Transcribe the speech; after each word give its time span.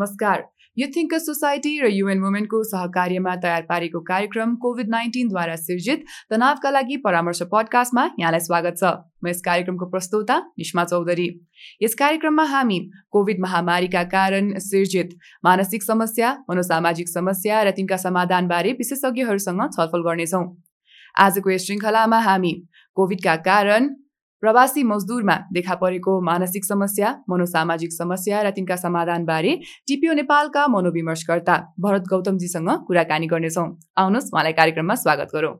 नमस्कार। 0.00 0.42
यो 0.76 0.86
think 0.96 1.14
society 1.20 1.70
र 1.80 1.88
युएन 1.92 2.20
वुमेनको 2.20 2.58
सहकार्यमा 2.64 3.34
तयार 3.36 3.62
पारेको 3.68 4.00
कार्यक्रम 4.00 4.54
कोभिड 4.56 4.88
नाइन्टिनद्वारा 4.88 5.56
सिर्जित 5.56 6.04
तनावका 6.30 6.70
लागि 6.70 6.96
परामर्श 7.04 7.42
पडकास्टमा 7.52 8.04
यहाँलाई 8.20 8.40
स्वागत 8.40 8.80
छ। 8.80 8.92
म 9.20 9.28
यस 9.28 9.40
कार्यक्रमको 9.44 9.86
प्रस्तोता 9.92 10.38
निष्मा 10.56 10.84
चौधरी। 10.84 11.28
यस 11.82 11.94
कार्यक्रममा 12.00 12.44
हामी 12.54 12.78
कोभिड 13.12 13.40
महामारीका 13.44 14.02
कारण 14.08 14.52
सिर्जित 14.70 15.12
मानसिक 15.44 15.82
समस्या 15.82 16.32
मनोसामाजिक 16.48 17.08
समस्या 17.10 17.62
र 17.62 17.76
तिनका 17.76 17.96
समाधानबारे 18.00 18.72
विशेषज्ञहरूसँग 18.80 19.62
छलफल 19.76 20.08
गर्नेछौँ। 20.08 20.44
आजको 21.20 21.50
यस 21.50 21.66
श्रृङ्खलामा 21.66 22.20
हामी 22.24 22.54
कोभिडका 22.96 23.36
कारण 23.44 23.94
प्रवासी 24.42 24.82
मजदुरमा 24.82 25.36
देखा 25.52 25.74
परेको 25.74 26.20
मानसिक 26.20 26.64
समस्या 26.64 27.08
मनोसामाजिक 27.28 27.92
समस्या 27.92 28.42
र 28.42 28.50
तिनका 28.50 28.76
समाधानबारे 28.76 29.52
टिपिओ 29.88 30.12
नेपालका 30.16 30.66
मनोविमर्शकर्ता 30.66 31.56
भरत 31.80 32.04
गौतमजीसँग 32.08 32.70
कुराकानी 32.86 33.26
गर्नेछौँ। 33.26 33.68
आउनुहोस् 33.96 34.32
उहाँलाई 34.32 34.52
कार्यक्रममा 34.52 34.94
स्वागत 34.94 35.28
गरौँ। 35.34 35.54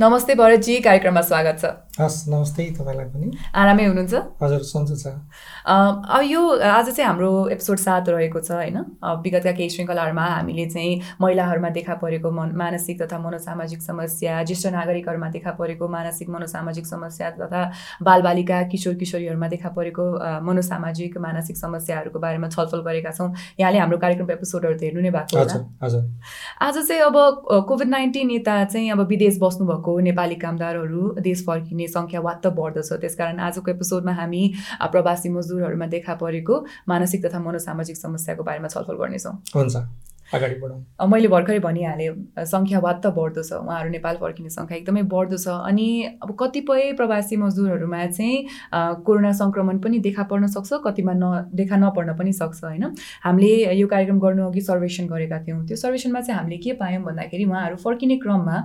नमस्ते 0.00 0.34
भरतजी 0.34 0.80
कार्यक्रममा 0.80 1.22
स्वागत 1.22 1.56
छ। 1.60 1.64
हस् 1.96 2.28
नमस्ते 2.28 2.64
तपाईँलाई 2.76 3.08
पनि। 3.08 3.28
आरामै 3.56 3.84
हुनुहुन्छ? 3.88 4.14
हजुर 4.36 4.62
सन्चो 4.68 4.96
छ। 5.00 5.16
अब 5.64 6.22
यो 6.28 6.40
आज 6.60 6.88
चाहिँ 6.92 7.08
हाम्रो 7.08 7.48
एपिसोड 7.48 7.78
सात 7.80 8.08
रहेको 8.12 8.40
छ 8.44 8.52
होइन? 8.52 9.00
विगतका 9.24 9.52
केही 9.56 9.68
श्रृङ्खलाहरूमा 9.72 10.24
हामीले 10.28 10.66
चाहिँ 10.76 11.00
महिलाहरूमा 11.20 11.68
देखा 11.72 11.94
परेको 11.96 12.30
मन 12.30 12.52
मानसिक 12.52 13.00
तथा 13.00 13.16
मनोसामाजिक 13.16 13.80
समस्या 13.82 14.42
ज्येष्ठ 14.44 14.66
नागरिकहरूमा 14.76 15.28
देखा 15.32 15.50
परेको 15.56 15.88
मानसिक 15.88 16.28
मनोसामाजिक 16.36 16.86
समस्या 16.86 17.30
तथा 17.40 17.62
बालबालिका 18.04 18.62
किशोर 18.68 18.94
किशोरीहरूमा 19.00 19.48
देखा 19.56 19.68
परेको 19.72 20.04
मनोसामाजिक 20.44 21.16
मानसिक 21.16 21.56
समस्याहरूको 21.56 22.18
बारेमा 22.20 22.48
छलफल 22.52 22.84
गरेका 22.84 23.10
छौँ। 23.16 23.32
यहाँले 23.56 23.78
हाम्रो 23.80 23.98
कार्यक्रमको 24.04 24.32
एपिसोडहरू 24.36 24.76
त 24.76 24.82
हेर्नु 24.84 25.00
नै 25.00 25.16
भएको 25.16 25.32
होला। 25.32 26.04
आज 26.60 26.76
चाहिँ 26.76 27.02
अब 27.08 27.16
कोभिड 27.64 27.88
नाइन्टिन 27.88 28.30
यता 28.36 28.60
चाहिँ 28.68 28.92
अब 28.92 29.00
विदेश 29.08 29.40
बस्नुभएको 29.40 29.80
भएको 29.86 29.98
नेपाली 30.12 30.34
कामदारहरू 30.44 31.02
देश 31.24 31.44
फर्किने 31.46 31.85
सङ्ख्या 31.88 32.20
वात्त 32.20 32.46
बढ्दछ। 32.46 32.92
त्यसकारण 33.00 33.38
आजको 33.40 33.70
एपिसोडमा 33.70 34.12
हामी 34.12 34.42
प्रवासी 34.92 35.28
मजदुरहरूमा 35.28 35.86
देखा 35.86 36.14
परेको 36.14 36.54
मानसिक 36.88 37.24
तथा 37.24 37.38
मनोसामाजिक 37.38 37.96
समस्याको 37.96 38.42
बारेमा 38.42 38.68
छलफल 38.68 38.96
गर्नेछौँ। 38.96 39.34
हुन्छ। 39.54 39.76
अगाडि 40.34 40.54
मैले 41.12 41.28
भर्खरै 41.28 41.58
भनिहालेँ 41.60 42.44
सङ्ख्या 42.52 42.78
वात्त 42.80 43.06
बढ्दो 43.18 43.42
छ 43.42 43.52
उहाँहरू 43.62 43.90
नेपाल 43.90 44.16
फर्किने 44.22 44.50
सङ्ख्या 44.50 44.76
एकदमै 44.78 45.02
बढ्दो 45.12 45.36
छ 45.38 45.48
अनि 45.70 45.86
अब 46.22 46.30
कतिपय 46.40 46.92
प्रवासी 46.98 47.36
मजदुरहरूमा 47.42 48.00
चाहिँ 48.06 48.36
कोरोना 49.06 49.32
सङ्क्रमण 49.40 49.78
पनि 49.84 49.98
देखा 50.06 50.22
पर्न 50.32 50.46
सक्छ 50.56 50.80
कतिमा 50.86 51.12
न 51.16 51.50
देखा 51.54 51.76
नपर्न 51.76 52.16
पनि 52.18 52.32
सक्छ 52.32 52.64
होइन? 52.64 52.84
हामीले 53.24 53.52
यो 53.74 53.86
कार्यक्रम 53.86 54.18
गर्नु 54.20 54.48
अघि 54.48 54.60
सर्वेक्षण 54.60 55.06
गरेका 55.06 55.38
थियौँ। 55.46 55.66
त्यो 55.66 55.76
सर्वेक्षणमा 55.76 56.20
चाहिँ 56.20 56.38
हामीले 56.38 56.58
के 56.64 56.72
पायौँ 56.82 57.02
भन्दाखेरि 57.04 57.44
उहाँहरू 57.44 57.76
फर्किने 57.84 58.16
क्रममा 58.24 58.56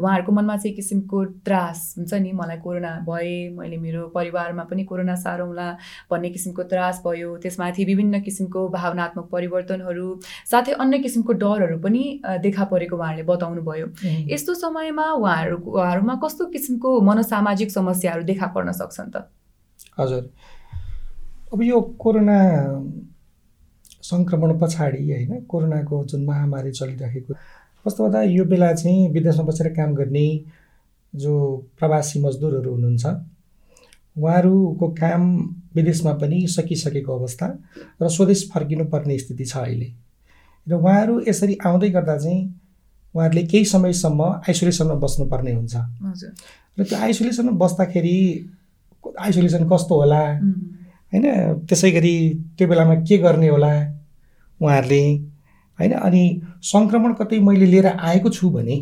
उहाँहरूको 0.00 0.32
मनमा 0.32 0.56
चाहिँ 0.56 0.74
किसिमको 0.76 1.24
त्रास 1.44 1.94
हुन्छ 1.98 2.14
नि 2.14 2.32
मलाई 2.42 2.58
कोरोना 2.64 2.92
भए 3.10 3.34
मैले 3.58 3.76
मेरो 3.78 4.06
परिवारमा 4.14 4.64
पनि 4.70 4.84
कोरोना 4.84 5.14
सारौँला 5.24 5.68
भन्ने 6.10 6.30
किसिमको 6.30 6.62
त्रास 6.70 7.02
भयो। 7.06 7.36
त्यसमाथि 7.42 7.84
विभिन्न 7.84 8.20
किसिमको 8.22 8.68
भावनात्मक 8.68 9.28
परिवर्तनहरू 9.32 10.08
साथै 10.50 10.72
अन्य 10.78 10.98
किसिमको 11.08 11.32
डरहरू 11.42 11.78
पनि 11.80 12.04
देखा 12.44 12.64
परेको 12.68 12.96
उहाँहरूले 12.96 13.26
बताउनु 13.32 13.62
भयो 13.64 13.88
यस्तो 14.28 14.54
समयमा 14.62 15.10
उहाँहरू 15.16 15.56
उहाँहरूमा 15.58 16.20
कस्तो 16.24 16.46
किसिमको 16.54 17.00
मनोसामाजिक 17.10 17.70
समस्याहरू 17.72 18.22
देखा 18.30 18.46
पर्न 18.54 18.72
सक्छन् 18.80 19.10
त? 19.10 19.28
हजुर। 19.98 20.22
अब 21.52 21.62
यो 21.62 21.80
कोरोना 21.98 22.38
सङ्क्रमण 24.04 24.58
पछाडि 24.60 25.00
होइन 25.04 25.40
कोरोनाको 25.48 26.04
जुन 26.04 26.24
महामारी 26.24 26.70
चलिरहेको 26.70 27.34
वास्तवता 27.86 28.22
यो 28.22 28.44
बेला 28.44 28.72
चाहिँ 28.74 29.08
विदेशमा 29.12 29.44
बसेर 29.44 29.68
काम 29.72 29.94
गर्ने 29.94 30.26
जो 31.14 31.32
प्रवासी 31.78 32.20
मजदुरहरू 32.20 32.70
हुनुहुन्छ 32.74 33.04
उहाँहरूको 34.16 34.88
काम 35.00 35.22
विदेशमा 35.74 36.12
पनि 36.20 36.46
सकिसकेको 36.48 37.18
अवस्था 37.18 37.46
र 38.02 38.08
स्वदेश 38.08 38.50
फर्किनु 38.54 38.84
पर्ने 38.92 39.18
स्थिति 39.18 39.44
छ 39.44 39.56
अहिले। 39.58 39.88
र 40.68 40.74
उहाँहरू 40.74 41.20
यसरी 41.28 41.54
आउँदै 41.66 41.90
गर्दा 41.90 42.16
चाहिँ 42.18 42.40
उहाँहरूले 43.14 43.42
केही 43.46 43.64
समयसम्म 43.64 44.20
आइसोलेसनमा 44.48 44.94
बस्नुपर्ने 45.04 45.52
हुन्छ। 45.52 45.74
र 46.78 46.84
त्यो 46.84 46.98
आइसोलेसनमा 46.98 47.52
बस्दाखेरि 47.64 48.16
आइसोलेसन 49.20 49.62
कस्तो 49.72 49.94
होला? 50.00 50.22
होइन 51.12 51.24
त्यसै 51.68 51.90
गरी 51.90 52.14
त्यो 52.58 52.68
बेलामा 52.68 52.94
के 53.08 53.16
गर्ने 53.18 53.48
होला 53.48 53.72
उहाँहरूले? 54.60 55.02
होइन 55.78 55.92
अनि 55.94 56.22
सङ्क्रमण 56.62 57.12
कतै 57.20 57.38
मैले 57.40 57.66
लिएर 57.66 57.86
आएको 57.86 58.28
छु 58.30 58.50
भने 58.50 58.76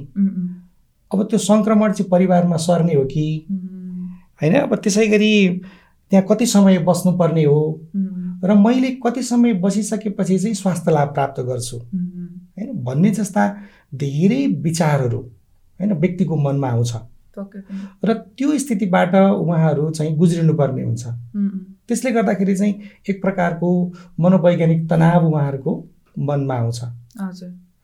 अब 1.10 1.22
त्यो 1.30 1.38
सङ्क्रमण 1.38 1.92
चाहिँ 1.92 2.10
परिवारमा 2.10 2.56
सर्ने 2.56 2.94
हो 2.94 3.04
कि? 3.04 3.26
होइन 4.42 4.54
अब 4.60 4.74
त्यसै 4.74 5.06
गरी 5.06 5.32
त्यहाँ 6.10 6.24
कति 6.28 6.46
समय 6.46 6.78
बस्नुपर्ने 6.88 7.44
हो? 7.44 7.60
र 8.44 8.54
मैले 8.54 8.90
कति 8.90 9.22
समय 9.22 9.52
बसिसकेपछि 9.52 10.38
चाहिँ 10.38 10.54
स्वास्थ्य 10.54 10.90
लाभ 10.90 11.08
प्राप्त 11.08 11.40
गर्छु। 11.40 11.76
होइन 11.76 12.84
भन्ने 12.84 13.10
जस्ता 13.10 13.56
धेरै 13.94 14.46
विचारहरू 14.46 15.18
होइन 15.18 15.92
व्यक्तिको 15.92 16.36
मनमा 16.36 16.68
आउँछ। 16.68 16.92
र 18.04 18.12
त्यो 18.14 18.58
स्थितिबाट 18.58 19.14
उहाँहरू 19.14 19.90
चाहिँ 19.90 20.16
गुज्रिनुपर्ने 20.16 20.82
हुन्छ। 20.82 21.06
त्यसले 21.88 22.10
गर्दाखेरि 22.10 22.56
चाहिँ 22.56 22.80
एक 23.08 23.22
प्रकारको 23.22 23.92
मनोवैज्ञानिक 24.20 24.88
तनाव 24.90 25.26
उहाँहरूको 25.28 25.88
मनमा 26.18 26.54
आउँछ। 26.54 26.80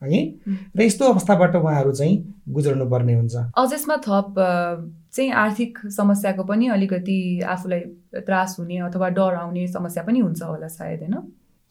है? 0.03 0.23
र 0.77 0.81
यस्तो 0.81 1.05
अवस्थाबाट 1.05 1.55
उहाँहरू 1.55 1.91
चाहिँ 1.91 2.15
गुज्रनु 2.49 2.85
पर्ने 2.89 3.13
हुन्छ। 3.13 3.35
अझ 3.35 3.73
यसमा 3.73 3.97
थप 3.97 4.35
चाहिँ 5.13 5.31
आर्थिक 5.31 5.77
समस्याको 5.91 6.43
पनि 6.43 6.67
अलिकति 6.67 7.41
आफूलाई 7.45 7.79
त्रास 8.25 8.55
हुने 8.59 8.77
अथवा 8.77 9.09
डर 9.09 9.33
आउने 9.35 9.67
समस्या 9.67 10.03
पनि 10.03 10.19
हुन्छ 10.19 10.41
होला 10.43 10.67
सायद 10.67 10.99
होइन? 10.99 11.15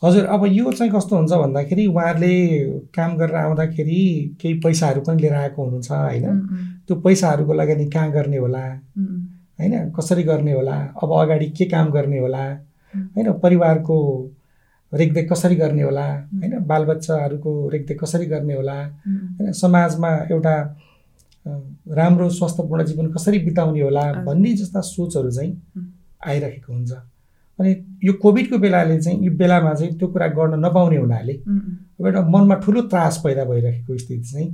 हजुर 0.03 0.25
अब 0.25 0.47
यो 0.47 0.73
चाहिँ 0.73 0.93
कस्तो 0.93 1.17
हुन्छ 1.17 1.33
भन्दाखेरि 1.33 1.87
उहाँहरूले 1.87 2.35
काम 2.95 3.17
गरेर 3.17 3.37
आउँदाखेरि 3.37 4.01
केही 4.41 4.55
पैसाहरू 4.55 5.01
पनि 5.01 5.23
लिएर 5.23 5.35
आएको 5.35 5.63
हुनुहुन्छ 5.63 5.91
होइन? 5.91 6.41
त्यो 6.87 6.97
पैसाहरूको 6.97 7.53
लगानी 7.53 7.87
कहाँ 7.91 8.11
गर्ने 8.11 8.37
होला? 8.37 8.65
होइन 9.61 9.91
कसरी 9.91 10.23
गर्ने 10.23 10.53
होला? 10.53 10.77
अब 11.03 11.13
अगाडि 11.13 11.47
के 11.47 11.65
काम 11.65 11.91
गर्ने 11.91 12.19
होला? 12.19 12.45
होइन 12.97 13.33
परिवारको 13.33 13.97
रेखदेख 14.93 15.31
कसरी 15.33 15.57
गर्ने 15.57 15.83
होला 15.83 16.07
होइन? 16.07 16.59
बालबच्चाहरूको 16.67 17.69
रेखदेख 17.69 17.99
कसरी 18.03 18.27
गर्ने 18.27 18.55
होला 18.55 18.75
होइन? 18.75 19.53
समाजमा 19.53 20.11
एउटा 20.31 20.55
राम्रो 21.97 22.29
स्वास्थ्यपूर्ण 22.31 22.85
जीवन 22.87 23.13
कसरी 23.13 23.39
बिताउने 23.45 23.81
होला 23.81 24.03
भन्ने 24.25 24.53
जस्ता 24.55 24.81
सोचहरू 24.81 25.31
चाहिँ 25.31 25.53
आइरहेको 26.27 26.73
हुन्छ। 26.73 26.93
अनि 27.59 27.71
यो 28.05 28.13
कोभिडको 28.23 28.59
बेलाले 28.59 29.01
चाहिँ 29.01 29.25
यो 29.25 29.33
बेलामा 29.37 29.73
चाहिँ 29.75 29.99
त्यो 29.99 30.09
कुरा 30.09 30.27
गर्न 30.37 30.65
नपाउने 30.65 30.97
हुनाले 30.97 31.33
अब 31.33 32.07
एउटा 32.07 32.21
मनमा 32.29 32.55
ठुलो 32.65 32.81
त्रास 32.93 33.21
पैदा 33.25 33.45
भइरहेको 33.45 33.97
स्थिति 33.99 34.23
चाहिँ 34.23 34.49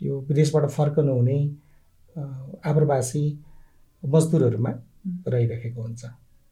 यो 0.00 0.20
विदेशबाट 0.28 0.68
फर्कनु 0.70 1.12
हुने 1.12 1.38
आप्रवासी 2.64 3.24
मजदुरहरूमा 4.02 4.70
रहिरहेको 5.28 5.82
हुन्छ 5.82 6.04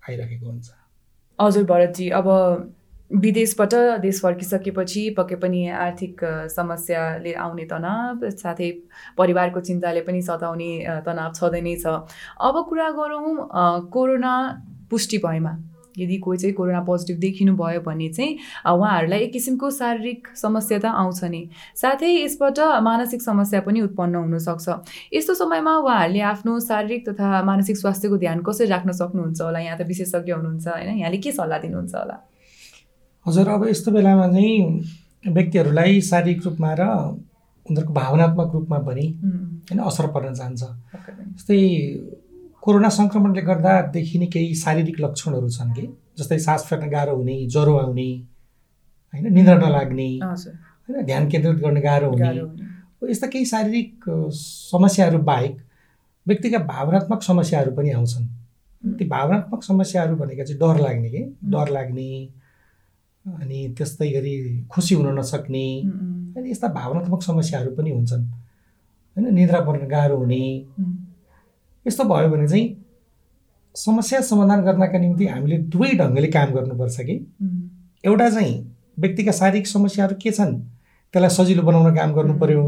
आइरहेको 0.03 0.47
हुन्छ। 0.51 0.69
हजुर 1.39 1.65
भरतजी 1.65 2.09
अब 2.11 2.27
विदेशबाट 3.11 3.75
देश 4.01 4.21
फर्किसकेपछि 4.23 5.09
पक्कै 5.19 5.37
पनि 5.43 5.67
आर्थिक 5.75 6.21
समस्याले 6.53 7.33
आउने 7.45 7.65
तनाव 7.65 8.29
साथै 8.31 8.71
परिवारको 9.19 9.61
चिन्ताले 9.61 10.01
पनि 10.05 10.21
सताउने 10.23 11.01
तनाव 11.07 11.33
छँदै 11.33 11.61
नै 11.61 11.75
छ। 11.77 12.05
अब 12.41 12.65
कुरा 12.69 12.91
गरौँ 13.01 13.89
कोरोना 13.89 14.35
पुष्टि 14.91 15.19
भएमा। 15.25 15.57
यदि 15.99 16.17
कोही 16.19 16.39
चाहिँ 16.39 16.55
कोरोना 16.55 16.81
पोजिटिभ 16.85 17.19
देखिनु 17.19 17.57
भयो 17.57 17.81
भने 17.81 18.09
चाहिँ 18.13 18.37
उहाँहरूलाई 18.69 19.21
एक 19.21 19.33
किसिमको 19.33 19.71
शारीरिक 19.71 20.29
समस्या 20.37 20.79
त 20.79 20.93
आउँछ 20.93 21.25
नि। 21.25 21.43
साथै 21.75 22.13
यसबाट 22.13 22.61
मानसिक 22.85 23.23
समस्या 23.23 23.61
पनि 23.65 23.81
उत्पन्न 23.89 24.15
हुनसक्छ। 24.15 24.69
यस्तो 25.17 25.35
समयमा 25.35 25.77
उहाँहरूले 25.81 26.21
आफ्नो 26.37 26.61
शारीरिक 26.61 27.09
तथा 27.09 27.43
मानसिक 27.43 27.77
स्वास्थ्यको 27.77 28.17
ध्यान 28.19 28.43
कसरी 28.45 28.67
राख्न 28.69 28.93
सक्नुहुन्छ 28.93 29.41
होला? 29.41 29.59
यहाँ 29.59 29.79
त 29.79 29.89
विशेषज्ञ 29.89 30.33
हुनुहुन्छ 30.33 30.67
होइन? 30.69 30.99
यहाँले 30.99 31.19
के 31.19 31.33
सल्लाह 31.33 31.59
दिनुहुन्छ 31.59 31.95
होला? 31.95 32.28
हजुर 33.29 33.49
अब 33.49 33.67
यस्तो 33.69 33.91
बेलामा 33.93 34.27
चाहिँ 34.33 35.33
व्यक्तिहरूलाई 35.33 36.01
शारीरिक 36.01 36.45
रूपमा 36.47 36.73
र 36.81 36.83
उनीहरूको 37.67 37.93
भावनात्मक 37.93 38.53
रूपमा 38.55 38.79
पनि 38.89 39.07
होइन 39.69 39.81
असर 39.85 40.07
पर्न 40.15 40.33
जान्छ। 40.35 40.63
जस्तै 41.37 41.59
कोरोना 42.63 42.89
सङ्क्रमणले 42.89 43.43
गर्दा 43.43 43.73
देखिने 43.93 44.27
केही 44.33 44.55
शारीरिक 44.55 45.01
लक्षणहरू 45.01 45.49
छन् 45.49 45.75
कि? 45.77 45.85
जस्तै 46.19 46.39
सास 46.39 46.65
फेर्न 46.69 46.89
गाह्रो 46.91 47.17
हुने 47.17 47.37
ज्वरो 47.47 47.75
आउने 47.77 48.09
होइन 49.13 49.33
निन्द्रा 49.35 49.57
नलाग्ने 49.59 50.09
होइन 50.25 51.05
ध्यान 51.05 51.29
केन्द्रित 51.29 51.61
गर्ने 51.65 51.81
गाह्रो 51.81 52.11
हुने। 52.11 53.11
यस्ता 53.11 53.27
केही 53.27 53.45
शारीरिक 53.45 54.09
समस्याहरू 54.33 55.19
बाहेक 55.29 55.57
व्यक्तिका 56.27 56.59
भावनात्मक 56.73 57.23
समस्याहरू 57.23 57.71
पनि 57.77 57.91
आउँछन्। 57.91 58.27
ती 58.83 59.05
भावनात्मक 59.09 59.63
समस्याहरू 59.63 60.17
भनेका 60.17 60.45
चाहिँ 60.45 60.61
डर 60.61 60.83
लाग्ने 60.83 61.11
कि? 61.11 61.23
डर 61.45 61.69
लाग्ने 61.69 62.09
अनि 63.43 63.75
त्यस्तै 63.79 64.09
गरी 64.13 64.35
खुसी 64.71 64.95
हुन 64.95 65.19
नसक्ने। 65.19 65.67
अनि 66.37 66.51
यस्ता 66.51 66.69
भावनात्मक 66.69 67.23
समस्याहरू 67.23 67.71
पनि 67.71 67.91
हुन्छन्। 67.91 68.25
होइन 69.17 69.35
निद्रा 69.35 69.61
पर्न 69.61 69.87
गाह्रो 69.89 70.17
हुने। 70.17 70.45
यस्तो 71.87 72.05
भयो 72.05 72.29
भने 72.29 72.49
चाहिँ 72.49 72.67
समस्या 73.75 74.21
समाधान 74.21 74.61
गर्नका 74.65 74.99
निम्ति 74.99 75.27
हामीले 75.27 75.59
दुवै 75.59 75.91
ढङ्गले 75.99 76.29
काम 76.29 76.49
गर्नुपर्छ 76.55 77.01
कि। 77.01 77.17
एउटा 78.05 78.31
चाहिँ 78.31 78.55
व्यक्तिका 78.99 79.33
शारीरिक 79.33 79.67
समस्याहरू 79.67 80.15
के 80.23 80.31
छन् 80.31 80.55
त्यसलाई 81.15 81.31
सजिलो 81.31 81.63
बनाउन 81.63 81.95
काम 81.97 82.13
गर्नु 82.15 82.35
पर्यो। 82.39 82.65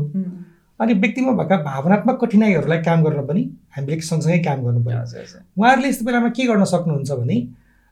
अनि 0.80 0.92
व्यक्तिमा 0.94 1.32
भएका 1.32 1.56
भावनात्मक 1.62 2.24
कठिनाइहरूलाई 2.24 2.78
काम 2.82 3.02
गर्न 3.04 3.26
पनि 3.26 3.42
हामीले 3.76 4.00
सँगसँगै 4.00 4.38
काम 4.38 4.62
गर्नु 4.64 4.80
हजुर। 4.80 5.42
उहाँहरूले 5.58 5.88
यस्तो 5.88 6.04
बेलामा 6.04 6.28
के 6.28 6.46
गर्न 6.46 6.64
सक्नुहुन्छ 6.64 7.10
भने 7.12 7.36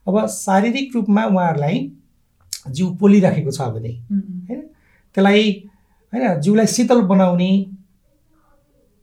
अब 0.07 0.27
शारीरिक 0.27 0.95
रूपमा 0.95 1.25
उहाँहरूलाई 1.25 1.79
जिउ 2.71 2.87
पोलिराखेको 3.01 3.51
छ 3.51 3.61
भने। 3.75 3.93
होइन? 4.49 4.61
त्यसलाई 5.15 5.43
होइन 6.13 6.41
जिउलाई 6.41 6.67
शीतल 6.67 7.01
बनाउने 7.11 7.51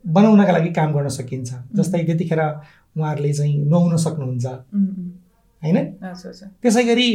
बनाउनका 0.03 0.51
लागि 0.51 0.71
काम 0.73 0.93
गर्न 0.93 1.07
सकिन्छ। 1.09 1.49
जस्तै 1.75 2.03
त्यतिखेर 2.05 2.41
उहाँहरूले 2.97 3.33
चाहिँ 3.33 3.55
नुहाउन 3.65 3.97
सक्नुहुन्छ। 3.97 4.45
होइन। 5.61 5.77
त्यसै 6.61 6.83
गरी 6.83 7.07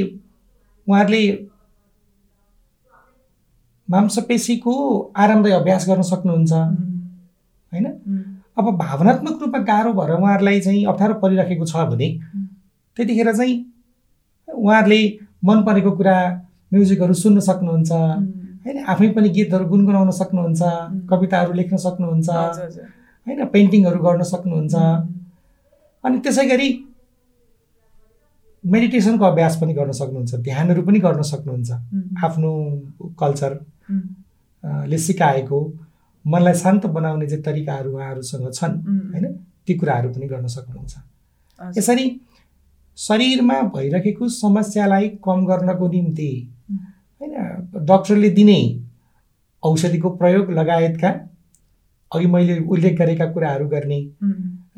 उहाँहरूले 0.86 1.22
मांसपेशीको 3.88 4.74
आरामदायी 5.16 5.54
अभ्यास 5.54 5.88
गर्न 5.88 6.02
सक्नुहुन्छ। 6.02 6.52
होइन? 7.72 7.86
अब 8.58 8.66
भावनात्मक 8.76 9.40
रूपमा 9.40 9.58
गाह्रो 9.64 9.92
भएर 9.92 10.10
उहाँहरूलाई 10.10 10.60
चाहिँ 10.60 10.84
अप्ठ्यारो 10.86 11.14
परिराखेको 11.14 11.64
छ 11.64 11.74
भने 11.90 12.08
त्यतिखेर 12.96 13.32
चाहिँ 13.36 13.54
उहाँहरूले 14.48 15.02
मन 15.42 15.58
परेको 15.66 15.90
कुरा 15.98 16.16
म्युजिकहरू 16.72 17.14
सुन्न 17.22 17.38
सक्नुहुन्छ। 17.48 17.90
होइन 18.64 18.76
आफै 18.92 19.08
पनि 19.16 19.28
गीतहरू 19.36 19.64
गुनगुनाउन 19.72 20.10
सक्नुहुन्छ 20.20 20.62
कविताहरू 21.10 21.52
लेख्न 21.60 21.76
सक्नुहुन्छ। 21.86 22.28
होइन 23.26 23.40
पेन्टिङहरू 23.54 23.98
गर्न 24.06 24.22
सक्नुहुन्छ। 24.32 24.74
अनि 26.04 26.16
त्यसै 26.24 26.44
गरी 26.52 26.68
मेडिटेसनको 28.64 29.24
अभ्यास 29.24 29.54
पनि 29.60 29.72
गर्न 29.74 29.92
सक्नुहुन्छ 30.00 30.32
ध्यानहरू 30.48 30.82
पनि 30.86 30.98
गर्न 31.06 31.22
सक्नुहुन्छ। 31.32 31.70
आफ्नो 32.24 32.50
कल्चर 33.20 33.52
ले 34.90 34.98
सिकाएको 34.98 35.58
मनलाई 36.24 36.54
शान्त 36.62 36.86
बनाउने 36.96 37.26
चाहिँ 37.26 37.42
तरिकाहरू 37.44 37.90
उहाँहरूसँग 37.96 38.46
छन् 38.58 38.74
होइन 39.12 39.26
ती 39.66 39.72
कुराहरू 39.80 40.08
पनि 40.14 40.26
गर्न 40.32 40.46
सक्नुहुन्छ। 40.56 40.94
यसरी 41.78 42.04
शरीरमा 42.98 43.60
भइरहेको 43.74 44.28
समस्यालाई 44.28 45.08
कम 45.24 45.44
गर्नको 45.46 45.88
निम्ति 45.88 46.30
होइन 47.20 47.34
डक्टरले 47.86 48.30
दिने 48.30 48.60
औषधिको 49.62 50.10
प्रयोग 50.16 50.50
लगायतका 50.50 51.08
अघि 52.12 52.26
मैले 52.26 52.58
उल्लेख 52.66 52.98
गरेका 52.98 53.26
कुराहरू 53.32 53.68
गर्ने 53.68 54.00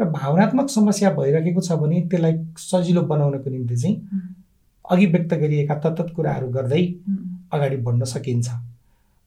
र 0.01 0.05
भावनात्मक 0.11 0.69
समस्या 0.71 1.11
भइरहेको 1.13 1.61
छ 1.61 1.73
भने 1.83 2.01
त्यसलाई 2.11 2.39
सजिलो 2.59 3.03
बनाउनको 3.13 3.51
निम्ति 3.51 3.77
चाहिँ 3.77 3.97
अघि 4.91 5.07
व्यक्त 5.07 5.35
गरिएका 5.35 5.75
तत्त 5.81 6.15
कुराहरू 6.17 6.49
गर्दै 6.49 6.83
अगाडि 7.53 7.77
बढ्न 7.77 8.05
सकिन्छ। 8.05 8.49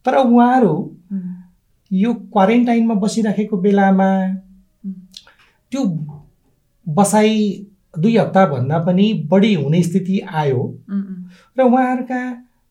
तर 0.05 0.15
उहाँहरू 0.17 0.73
यो 1.91 2.13
क्वारेन्टाइनमा 2.33 2.93
बसिराखेको 3.03 3.57
बेलामा 3.57 4.09
त्यो 5.71 5.83
बसाइ 6.87 7.31
दुई 7.99 8.17
हप्ताभन्दा 8.17 8.77
पनि 8.79 9.13
बढी 9.31 9.53
हुने 9.53 9.81
स्थिति 9.83 10.19
आयो। 10.19 10.63
र 11.57 11.61
उहाँहरूका 11.61 12.21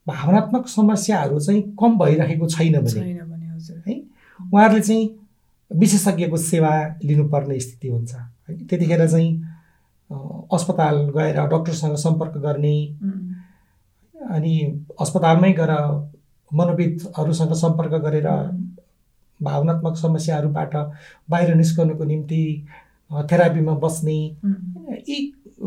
भावनात्मक 0.07 0.69
समस्याहरू 0.69 1.41
चाहिँ 1.41 1.63
कम 1.81 1.99
भइरहेको 1.99 2.49
छैन 2.49 2.81
भने। 2.81 3.01
है 3.87 4.01
उहाँहरूले 4.53 4.81
चाहिँ 4.81 5.09
विशेषज्ञको 5.71 6.37
सेवा 6.37 6.73
लिनुपर्ने 7.05 7.61
स्थिति 7.61 7.89
हुन्छ। 7.89 8.15
है 8.15 8.57
त्यतिखेर 8.67 9.07
चाहिँ 9.11 9.31
अस्पताल 10.53 10.97
गएर 11.17 11.41
डक्टरसँग 11.47 11.97
सम्पर्क 11.97 12.37
गर्ने 12.39 12.77
अनि 14.31 14.55
अस्पतालमै 15.01 15.53
गएर 15.53 15.73
मनोविदहरूसँग 16.55 17.53
सम्पर्क 17.55 17.93
गरेर 18.03 18.29
भावनात्मक 19.41 19.97
समस्याहरूबाट 19.97 20.75
बाहिर 21.31 21.55
निस्कनुको 21.55 22.05
निम्ति 22.05 22.43
थेरापीमा 23.11 23.75
बस्ने 23.85 24.17
यी 25.09 25.17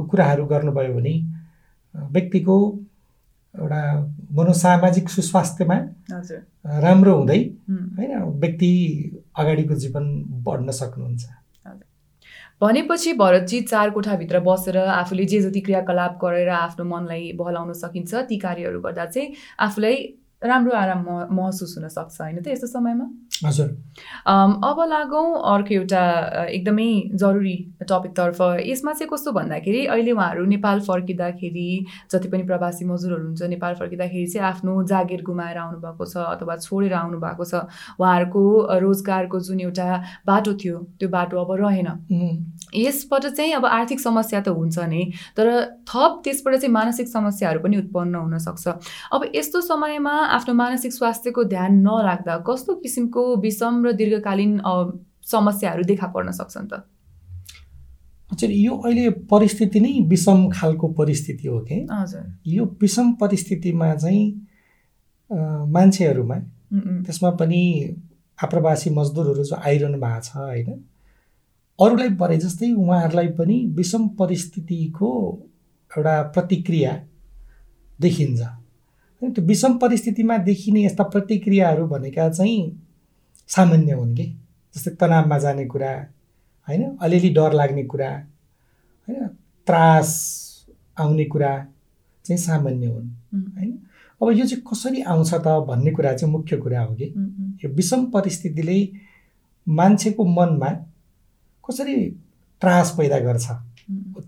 कुराहरू 0.09 0.45
गर्नुभयो 0.45 0.93
भने 0.93 1.13
व्यक्तिको 2.11 2.57
एउटा 3.55 3.81
मनोसामाजिक 4.37 5.09
सुस्वास्थ्यमा 5.09 5.77
राम्रो 6.81 7.15
हुँदै 7.17 7.39
होइन 7.97 8.13
व्यक्ति 8.41 8.71
अगाडिको 9.37 9.75
जीवन 9.75 10.05
बढ्न 10.45 10.71
सक्नुहुन्छ। 10.71 11.25
भनेपछि 12.61 13.13
भरतजी 13.13 13.61
चार 13.61 13.89
कोठाभित्र 13.89 14.39
बसेर 14.45 14.77
आफूले 14.77 15.25
जे 15.25 15.41
जति 15.41 15.61
क्रियाकलाप 15.61 16.17
गरेर 16.21 16.49
आफ्नो 16.49 16.85
मनलाई 16.85 17.31
बहलाउन 17.37 17.73
सकिन्छ 17.73 18.13
ती 18.29 18.37
कार्यहरू 18.37 18.79
गर्दा 18.81 19.05
चाहिँ 19.05 19.33
आफूलाई 19.59 19.95
राम्रो 20.41 20.73
आराम 20.77 21.05
महसुस 21.33 21.75
हुन 21.77 21.87
सक्छ 21.89 22.21
होइन? 22.21 22.41
त 22.41 22.47
यस्तो 22.47 22.67
समयमा? 22.67 23.05
हजुर। 23.45 23.67
अब 24.27 24.77
लागौँ 24.89 25.25
अर्को 25.53 25.73
एउटा 25.73 26.01
एकदमै 26.49 26.89
जरुरी 27.13 27.55
टपिकतर्फ 27.81 28.41
यसमा 28.65 28.93
चाहिँ 28.93 29.09
कस्तो 29.13 29.31
भन्दाखेरि 29.31 29.85
अहिले 29.85 30.11
उहाँहरू 30.11 30.45
नेपाल 30.45 30.79
फर्किँदाखेरि 30.87 31.69
जति 32.11 32.27
पनि 32.29 32.43
प्रवासी 32.43 32.85
मजदुरहरू 32.85 33.25
हुन्छ 33.25 33.41
नेपाल 33.53 33.73
फर्किँदाखेरि 33.75 34.27
चाहिँ 34.27 34.47
आफ्नो 34.47 34.83
जागिर 34.89 35.21
गुमाएर 35.21 35.57
आउनुभएको 35.57 36.05
छ 36.05 36.17
अथवा 36.17 36.55
छोडेर 36.57 36.93
आउनुभएको 36.93 37.43
छ। 37.45 37.65
उहाँहरूको 37.97 38.43
रोजगारको 38.81 39.39
जुन 39.39 39.59
एउटा 39.59 39.87
बाटो 40.27 40.53
थियो 40.53 40.77
त्यो 40.99 41.09
बाटो 41.09 41.37
अब 41.37 41.51
रहेन। 41.61 41.89
यसबाट 42.75 43.25
चाहिँ 43.27 43.53
अब 43.53 43.65
आर्थिक 43.65 43.99
समस्या 43.99 44.41
त 44.41 44.49
हुन्छ 44.49 44.79
नै 44.85 45.03
तर 45.37 45.47
थप 45.85 46.21
त्यसबाट 46.23 46.55
चाहिँ 46.55 46.73
मानसिक 46.73 47.07
समस्याहरू 47.07 47.59
पनि 47.59 47.77
उत्पन्न 47.77 48.15
हुनसक्छ 48.17 48.67
अब 49.13 49.31
यस्तो 49.35 49.61
समयमा 49.61 50.15
आफ्नो 50.27 50.53
मानसिक 50.53 50.93
स्वास्थ्यको 50.93 51.43
ध्यान 51.43 51.73
नराख्दा 51.81 52.37
कस्तो 52.47 52.75
किसिमको 52.83 53.21
विषम 53.41 53.85
र 53.85 53.91
दीर्घकालीन 53.93 54.53
समस्याहरू 55.25 55.83
देखा 55.83 56.07
पर्न 56.07 56.31
सक्छन् 56.31 56.67
त? 56.67 56.83
हजुर 58.31 58.51
यो 58.51 58.73
अहिले 58.77 59.09
परिस्थिति 59.31 59.79
नै 59.79 59.93
विषम 60.07 60.49
खालको 60.51 60.87
परिस्थिति 60.93 61.47
हो 61.47 61.59
कि? 61.67 61.77
हजुर। 61.91 62.25
यो 62.47 62.65
विषम 62.81 63.13
परिस्थितिमा 63.21 63.93
चाहिँ 63.95 64.25
मान्छेहरूमा 65.71 66.37
त्यसमा 67.05 67.29
पनि 67.39 67.61
आप्रवासी 68.39 68.89
मजदुरहरू 68.89 69.43
जो 69.43 69.55
आइरहनु 69.55 69.97
भएको 69.97 70.21
छ 70.21 70.35
होइन? 70.37 70.69
अरूलाई 71.79 72.09
परे 72.19 72.37
जस्तै 72.37 72.71
उहाँहरूलाई 72.73 73.27
पनि 73.39 73.57
विषम 73.77 74.07
परिस्थितिको 74.19 75.09
एउटा 75.91 76.21
प्रतिक्रिया 76.35 76.93
देखिन्छ। 77.99 78.41
त्यो 79.21 79.43
विषम 79.43 79.77
परिस्थितिमा 79.77 80.37
देखिने 80.37 80.83
यस्ता 80.85 81.03
प्रतिक्रियाहरू 81.03 81.87
भनेका 81.87 82.29
चाहिँ 82.29 82.59
सामान्य 83.47 83.93
हुन् 83.93 84.15
कि? 84.15 84.23
जस्तै 84.75 84.91
तनावमा 84.91 85.37
जाने 85.39 85.65
कुरा 85.65 85.91
होइन? 86.67 86.97
अलिअलि 87.01 87.29
डर 87.29 87.53
लाग्ने 87.53 87.83
कुरा 87.83 88.09
होइन? 89.07 89.27
त्रास 89.67 90.09
आउने 90.99 91.25
कुरा 91.25 91.51
चाहिँ 92.25 92.37
सामान्य 92.37 92.87
हुन् 92.87 93.09
होइन? 93.57 93.71
अब 94.21 94.31
यो 94.31 94.45
चाहिँ 94.45 94.63
कसरी 94.63 95.01
आउँछ 95.01 95.33
त 95.33 95.47
भन्ने 95.67 95.91
कुरा 95.91 96.13
चाहिँ 96.13 96.31
मुख्य 96.33 96.57
कुरा 96.57 96.81
हो 96.81 96.95
कि? 96.95 97.05
यो 97.63 97.69
विषम 97.69 98.05
परिस्थितिले 98.11 98.77
मान्छेको 99.67 100.25
मनमा 100.25 100.69
कसरी 101.63 101.95
त्रास 102.61 102.93
पैदा 102.97 103.19
गर्छ? 103.19 103.47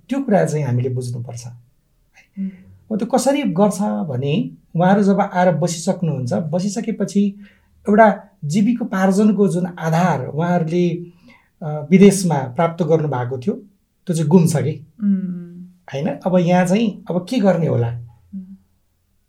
त्यो 0.09 0.21
कुरा 0.23 0.45
चाहिँ 0.45 0.65
हामीले 0.65 0.89
बुझ्नुपर्छ। 0.89 1.45
अब 1.47 2.97
त्यो 2.97 3.07
कसरी 3.07 3.43
गर्छ 3.53 3.81
भने 4.09 4.33
उहाँहरू 4.75 5.03
जब 5.03 5.19
आएर 5.21 5.51
बसिसक्नुहुन्छ 5.55 6.33
बसिसकेपछि 6.53 7.23
एउटा 7.85 8.07
जीविकोपार्जनको 8.45 9.47
जुन 9.47 9.65
आधार 9.79 10.25
उहाँहरूले 10.27 10.85
विदेशमा 11.91 12.37
प्राप्त 12.55 12.83
गर्नुभएको 12.83 13.37
थियो 13.37 13.53
त्यो 14.07 14.15
चाहिँ 14.15 14.29
गुम्छ 14.29 14.55
कि 14.57 14.73
उम्, 15.03 15.65
होइन? 15.93 16.07
अब 16.07 16.37
यहाँ 16.37 16.65
चाहिँ 16.65 17.03
अब 17.09 17.25
के 17.29 17.39
गर्ने 17.39 17.67
होला? 17.67 17.91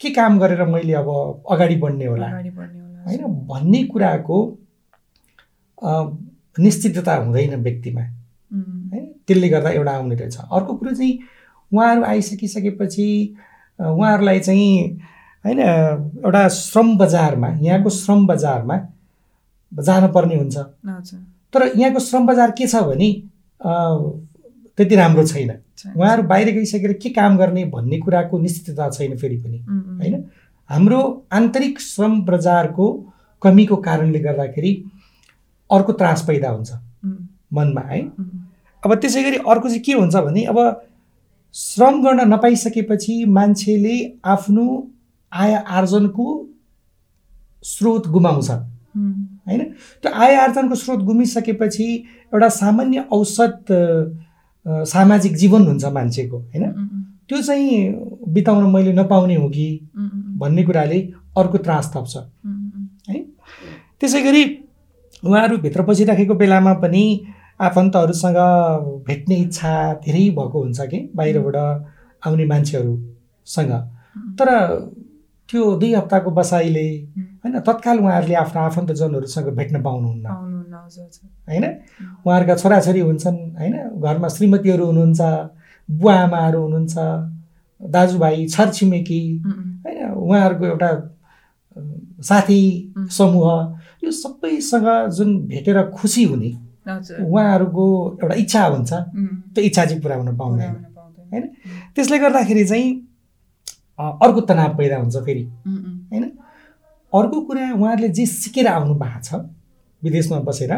के 0.01 0.11
काम 0.11 0.39
गरेर 0.41 0.65
मैले 0.65 0.93
अब 0.95 1.09
अगाडि 1.51 1.77
बढ्ने 1.77 2.07
होला? 2.07 2.29
होइन? 2.29 3.25
भन्ने 3.49 3.83
कुराको 3.85 4.39
निश्चितता 6.59 7.15
हुँदैन 7.17 7.55
व्यक्तिमा। 7.63 8.01
है 8.95 9.01
त्यसले 9.27 9.49
गर्दा 9.49 9.71
एउटा 9.71 9.93
आउने 9.93 10.15
रहेछ। 10.15 10.37
अर्को 10.37 10.75
कुरो 10.77 10.93
चाहिँ 10.95 11.19
उहाँहरू 11.73 12.03
आइसकिसकेपछि 12.05 13.09
उहाँहरूलाई 13.79 14.41
चाहिँ 14.41 15.01
होइन 15.45 15.59
एउटा 15.59 16.49
श्रम 16.49 16.97
बजारमा 16.99 17.49
यहाँको 17.61 17.91
श्रम 17.91 18.27
बजारमा 18.27 18.77
जानुपर्ने 19.73 20.37
हुन्छ। 20.37 20.57
तर 21.53 21.67
यहाँको 21.77 22.01
श्रम 22.01 22.27
बजार 22.27 22.51
के 22.51 22.67
छ 22.67 22.83
भने 22.85 23.11
त्यति 23.61 24.95
राम्रो 24.97 25.27
छैन। 25.27 25.51
उहाँहरू 25.97 26.23
बाहिर 26.23 26.51
गइसकेर 26.55 26.93
के 26.93 27.11
काम 27.11 27.37
गर्ने 27.39 27.65
भन्ने 27.73 27.99
कुराको 27.99 28.39
निश्चितता 28.39 28.89
छैन 28.91 29.17
फेरि 29.17 29.37
पनि। 29.37 29.59
होइन? 29.59 30.25
हाम्रो 30.71 31.01
आन्तरिक 31.33 31.81
श्रम 31.81 32.21
बजारको 32.23 32.87
कमीको 33.43 33.77
कारणले 33.79 34.19
गर्दाखेरि 34.19 34.73
अर्को 35.71 35.93
त्रास 35.93 36.25
पैदा 36.27 36.49
हुन्छ 36.51 36.71
मनमा 37.53 37.81
है? 37.81 38.01
अब 38.83 38.95
त्यसै 38.95 39.23
गरी 39.23 39.37
अर्को 39.49 39.69
चाहिँ 39.69 39.83
के 39.83 39.93
हुन्छ 39.93 40.17
भने 40.17 40.45
अब 40.45 40.59
श्रम 41.55 42.03
गर्न 42.03 42.21
नपाइसकेपछि 42.29 43.25
मान्छेले 43.29 43.97
आफ्नो 44.25 44.67
आय 45.33 45.55
आर्जनको 45.55 46.27
स्रोत 47.65 48.07
गुमाउँछ। 48.09 48.51
होइन? 48.51 49.63
त्यो 50.03 50.13
आय 50.13 50.35
आर्जनको 50.37 50.75
स्रोत 50.75 51.01
गुमिसकेपछि 51.05 51.87
एउटा 52.33 52.49
सामान्य 52.49 53.05
औसत 53.13 53.65
सामाजिक 54.67 55.37
जीवन 55.37 55.67
हुन्छ 55.67 55.85
मान्छेको 55.85 56.39
होइन? 56.39 56.65
त्यो 57.29 57.41
चाहिँ 57.43 57.93
बिताउन 58.29 58.71
मैले 58.73 58.93
नपाउने 58.93 59.35
हो 59.35 59.49
कि 59.49 59.67
भन्ने 60.39 60.63
कुराले 60.65 61.01
अर्को 61.39 61.59
त्रास 61.59 61.93
थप्छ। 61.97 62.17
है 63.09 63.23
त्यसै 64.01 64.23
गरी 64.23 64.45
उहाँहरू 65.23 65.57
भित्र 65.59 65.83
पसिराखेको 65.83 66.35
बेलामा 66.35 66.73
पनि 66.75 67.05
आफन्तहरूसँग 67.61 68.37
भेट्ने 69.07 69.37
इच्छा 69.37 69.73
धेरै 69.95 70.29
भएको 70.31 70.63
हुन्छ 70.63 70.81
कि 70.81 70.99
बाहिरबाट 71.15 71.57
आउने 72.23 72.47
मान्छेहरूसँग। 72.47 73.73
तर 74.39 74.49
त्यो 75.51 75.63
दुई 75.77 75.93
हप्ताको 75.95 76.31
बसाइले 76.31 76.87
होइन 77.43 77.59
तत्काल 77.67 77.99
उहाँहरूले 77.99 78.35
आफ्नो 78.35 78.61
आफन्तजनहरूसँग 78.63 79.49
भेट्न 79.59 79.83
पाउनुहुन्न। 79.83 80.27
होइन? 81.51 81.65
उहाँहरूका 82.27 82.55
छोराछोरी 82.55 83.01
हुन्छन् 83.01 83.39
होइन? 83.59 83.75
घरमा 83.99 84.29
श्रीमतीहरू 84.29 84.85
हुनुहुन्छ 84.87 85.21
बुवा 85.89 86.15
आमाहरू 86.15 86.61
हुनुहुन्छ 86.63 86.95
दाजुभाइ 87.81 88.47
छरछिमेकी 88.47 89.23
होइन? 89.85 89.99
उहाँहरूको 90.13 90.65
एउटा 90.67 90.91
साथी 92.23 92.63
समूह 93.11 93.49
यो 94.05 94.11
सबैसँग 94.11 94.89
जुन 95.17 95.31
भेटेर 95.47 95.83
खुसी 95.91 96.25
हुने 96.25 96.51
उहाँहरूको 97.27 97.85
एउटा 98.23 98.35
इच्छा 98.35 98.65
हुन्छ 98.67 98.93
त्यो 98.93 99.65
इच्छा 99.65 99.85
चाहिँ 99.85 100.03
पुरा 100.03 100.17
हुन 100.17 100.37
पाउँदैन। 100.37 100.75
होइन? 101.33 101.45
त्यसले 101.95 102.19
गर्दाखेरि 102.19 102.65
चाहिँ 102.65 103.10
अर्को 104.23 104.41
तनाव 104.41 104.77
पैदा 104.77 104.97
हुन्छ 104.97 105.17
फेरि। 105.17 105.43
होइन? 106.13 106.25
अर्को 107.13 107.41
कुरा 107.41 107.73
उहाँहरूले 107.73 108.09
जे 108.09 108.27
सिकेर 108.27 108.67
आउनु 108.67 108.95
भएको 108.95 109.21
छ 109.23 109.41
विदेशमा 110.03 110.39
बसेर 110.41 110.75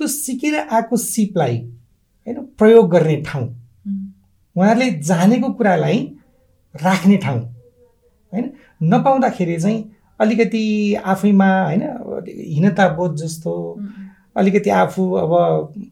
त्यो 0.00 0.06
सिकेर 0.08 0.54
आएको 0.58 0.96
सिपलाई 0.96 1.56
होइन 2.26 2.36
प्रयोग 2.58 2.90
गर्ने 2.90 3.16
ठाउँ। 3.26 3.46
उहाँहरूले 4.56 4.90
जानेको 5.02 5.52
कुरालाई 5.52 5.98
राख्ने 6.74 7.16
ठाउँ। 7.16 7.40
होइन? 8.32 8.50
नपाउँदाखेरि 8.82 9.56
चाहिँ 9.60 9.78
अलिकति 10.20 10.94
आफैमा 10.94 11.48
होइन 11.64 11.82
हीनता 12.28 12.88
बोध 12.88 13.16
जस्तो 13.16 13.52
अलिकति 14.36 14.70
आफू 14.70 15.10
अब 15.12 15.32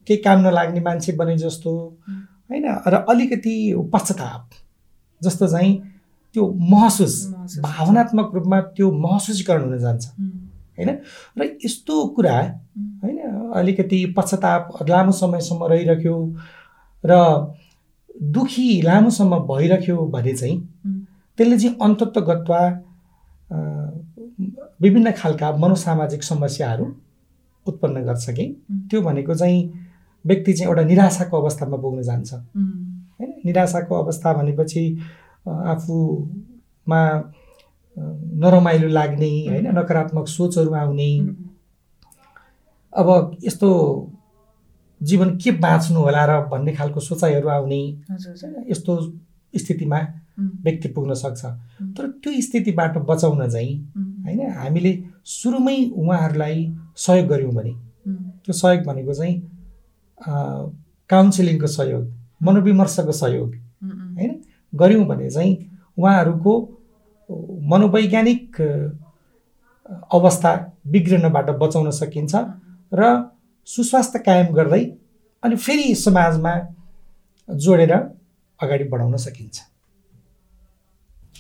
केही 0.06 0.16
काम 0.16 0.40
नलाग्ने 0.40 0.80
मान्छे 0.80 1.12
बने 1.12 1.36
जस्तो 1.38 1.72
होइन? 2.08 2.64
र 2.86 3.04
अलिकति 3.08 3.54
पश्चाताप 3.92 4.50
जस्तो 5.22 5.48
चाहिँ 5.48 5.72
त्यो 6.34 6.44
महसुस 6.70 7.14
भावनात्मक 7.62 8.34
रूपमा 8.34 8.60
त्यो 8.76 8.90
महसुसीकरण 8.98 9.62
हुन 9.62 9.78
जान्छ। 9.78 10.06
होइन? 10.78 10.90
र 11.38 11.44
यस्तो 11.64 12.06
कुरा 12.16 12.36
होइन 13.02 13.18
अलिकति 13.54 14.04
पश्चाताप 14.16 14.68
लामो 14.88 15.12
समयसम्म 15.12 15.64
रहिरह्यो 15.64 16.16
र 17.04 17.12
दुखी 18.32 18.66
लामोसम्म 18.82 19.38
भइरह्यो 19.48 19.96
भने 20.06 20.32
चाहिँ 20.32 20.58
त्यसले 21.38 21.58
चाहिँ 21.58 21.76
अन्तत्वगत्वा 21.82 22.62
विभिन्न 24.82 25.10
खालका 25.12 25.56
मनोसामाजिक 25.56 26.22
समस्याहरू 26.22 26.84
उत्पन्न 27.66 28.02
गर्छ 28.04 28.30
कि? 28.30 28.44
त्यो 28.90 29.00
भनेको 29.02 29.34
चाहिँ 29.34 29.60
व्यक्ति 30.24 30.52
चाहिँ 30.52 30.68
एउटा 30.68 30.82
निराशाको 30.82 31.40
अवस्थामा 31.40 31.76
पुग्न 31.76 32.02
जान्छ। 32.02 32.32
होइन? 32.32 33.32
निराशाको 33.44 33.94
अवस्था 33.94 34.32
भनेपछि 34.32 34.82
आफूमा 35.46 37.00
नरमाइलो 38.42 38.88
लाग्ने 38.88 39.30
होइन 39.48 39.66
नकारात्मक 39.78 40.26
सोचहरू 40.28 40.72
आउने। 40.74 41.10
अब 42.92 43.36
यस्तो 43.44 43.68
जीवन 45.00 45.36
के 45.36 45.50
बाँच्नु 45.60 46.00
होला 46.00 46.24
र 46.24 46.40
भन्ने 46.48 46.72
खालको 46.74 47.00
सोचाइहरू 47.00 47.48
आउने। 47.48 47.82
यस्तो 48.70 49.00
स्थितिमा 49.54 49.98
व्यक्ति 50.40 50.88
पुग्न 50.88 51.14
सक्छ। 51.14 51.44
तर 51.96 52.08
त्यो 52.22 52.40
स्थितिबाट 52.42 52.96
बचाउन 53.08 53.48
चाहिँ 53.50 53.74
होइन 54.24 54.40
हामीले 54.52 54.92
सुरुमै 55.24 55.76
उहाँहरूलाई 55.92 56.56
सहयोग 56.96 57.26
गऱ्यौँ 57.28 57.52
भने। 57.52 57.72
त्यो 58.44 58.52
सहयोग 58.52 58.84
भनेको 58.86 59.14
चाहिँ 59.14 59.34
काउन्सिलिङको 61.10 61.66
सहयोग 61.66 62.02
मनोविमर्शको 62.42 63.12
सहयोग 63.12 63.50
होइन? 63.84 64.32
गऱ्यौँ 64.72 65.04
भने 65.06 65.30
चाहिँ 65.30 65.54
उहाँहरूको 65.98 66.52
मनोवैज्ञानिक 67.70 68.60
अवस्था 70.12 70.52
बिग्रिनबाट 70.86 71.50
बचाउन 71.60 71.90
सकिन्छ 71.90 72.34
र 72.92 73.10
सुस्वास्थ्य 73.68 74.18
कायम 74.18 74.52
गर्दै 74.54 74.84
अनि 75.42 75.56
फेरि 75.56 75.94
समाजमा 75.94 76.54
जोडेर 77.48 77.92
अगाडि 78.60 78.84
बढाउन 78.84 79.16
सकिन्छ। 79.16 79.56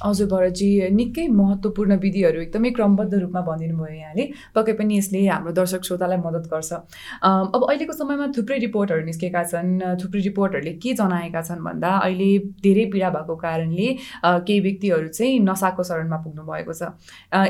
हजुर 0.04 0.26
भरतजी 0.28 0.68
निकै 0.90 1.26
महत्त्वपूर्ण 1.40 1.96
विधिहरू 2.04 2.40
एकदमै 2.42 2.70
क्रमबद्ध 2.76 3.14
रूपमा 3.14 3.40
भनिदिनु 3.48 3.76
भयो 3.78 3.94
यहाँले। 3.94 4.24
पक्कै 4.54 4.72
पनि 4.78 4.96
यसले 4.98 5.20
हाम्रो 5.26 5.52
दर्शक 5.58 5.84
श्रोतालाई 5.88 6.18
मद्दत 6.26 6.46
गर्छ। 6.52 6.72
अब 7.54 7.60
अहिलेको 7.68 7.92
समयमा 7.92 8.26
थुप्रै 8.36 8.58
रिपोर्टहरू 8.66 9.04
निस्केका 9.06 9.42
छन्। 9.52 9.70
थुप्रै 10.02 10.20
रिपोर्टहरूले 10.28 10.72
के 10.82 10.92
जनाएका 11.00 11.42
छन् 11.48 11.64
भन्दा 11.64 11.90
अहिले 12.06 12.30
धेरै 12.66 12.84
पीडा 12.92 13.10
भएको 13.16 13.36
कारणले 13.44 13.88
केही 14.46 14.60
व्यक्तिहरू 14.60 15.08
चाहिँ 15.08 15.38
नसाको 15.48 15.82
शरणमा 15.82 16.16
पुग्नु 16.24 16.42
भएको 16.50 16.72
छ। 16.72 16.82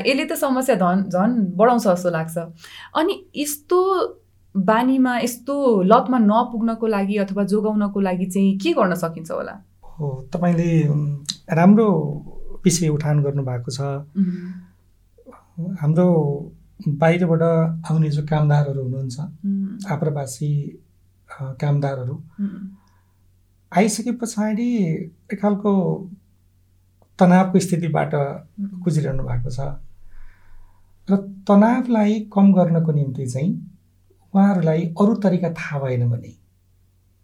यसले 0.05 0.25
त 0.25 0.33
समस्या 0.37 0.75
धन 0.83 1.07
झन् 1.09 1.33
बढाउँछ 1.57 1.87
जस्तो 1.87 2.09
लाग्छ। 2.17 2.37
अनि 2.95 3.13
यस्तो 3.35 3.79
बानीमा 4.55 5.17
यस्तो 5.19 5.55
लतमा 5.89 6.17
नपुग्नको 6.21 6.87
लागि 6.87 7.15
अथवा 7.25 7.43
जोगाउनको 7.49 7.99
लागि 7.99 8.25
चाहिँ 8.29 8.57
के 8.61 8.73
गर्न 8.77 8.93
सकिन्छ 9.01 9.31
होला? 9.31 9.55
हो 9.97 10.07
तपाईँले 10.33 10.71
राम्रो 11.57 11.89
विषय 12.63 12.87
उठान 12.89 13.21
गर्नुभएको 13.23 13.71
छ। 13.71 13.81
हाम्रो 15.81 16.07
बाहिरबाट 16.87 17.41
आउने 17.91 18.09
जो 18.09 18.23
कामदारहरू 18.27 18.83
हुनुहुन्छ 18.83 19.89
आप्रवासी 19.91 20.49
कामदारहरू 21.61 22.15
आइसके 23.71 24.11
पछाडि 24.21 24.67
एक 25.33 25.39
खालको 25.41 25.71
तनावको 27.19 27.59
स्थितिबाट 27.59 28.11
गुज्रिरहनु 28.83 29.23
भएको 29.23 29.49
छ। 29.49 29.59
र 31.07 31.15
तनावलाई 31.47 32.19
कम 32.33 32.53
गर्नको 32.53 32.91
निम्ति 32.91 33.25
चाहिँ 33.27 33.51
उहाँहरूलाई 34.33 34.81
अरू 35.01 35.13
तरिका 35.23 35.49
थाहा 35.53 35.79
भएन 35.79 36.09
भने 36.09 36.31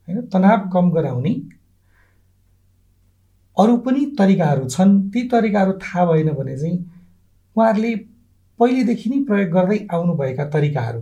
होइन 0.08 0.22
तनाव 0.34 0.69
कम 0.74 0.91
गराउने 0.91 1.34
अरू 3.59 3.77
पनि 3.77 4.05
तरिकाहरू 4.19 4.67
छन् 4.69 4.93
ती 5.11 5.27
तरिकाहरू 5.27 5.71
थाहा 5.83 6.05
भएन 6.05 6.29
भने 6.33 6.57
चाहिँ 6.57 6.77
उहाँहरूले 7.55 7.95
पहिलेदेखि 8.59 9.09
नै 9.09 9.19
प्रयोग 9.23 9.49
गर्दै 9.51 9.79
आउनुभएका 9.93 10.45
तरिकाहरू 10.49 11.01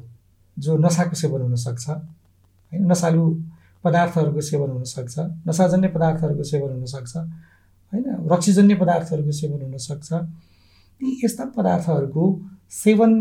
जो 0.57 0.77
नसाको 0.77 1.15
सेवन 1.15 1.41
हुनसक्छ 1.41 1.89
होइन? 1.89 2.81
नसालु 2.91 3.23
पदार्थहरूको 3.83 4.41
सेवन 4.41 4.69
हुनसक्छ 4.69 5.15
नसाजन्य 5.47 5.87
पदार्थहरूको 5.87 6.43
सेवन 6.43 6.69
हुनसक्छ 6.71 7.13
होइन? 7.17 8.05
रक्सीजन्य 8.31 8.75
पदार्थहरूको 8.75 9.31
सेवन 9.31 9.61
हुनसक्छ 9.61 10.13
ती 11.01 11.19
यस्ता 11.23 11.45
पदार्थहरूको 11.57 12.23
सेवन 12.71 13.11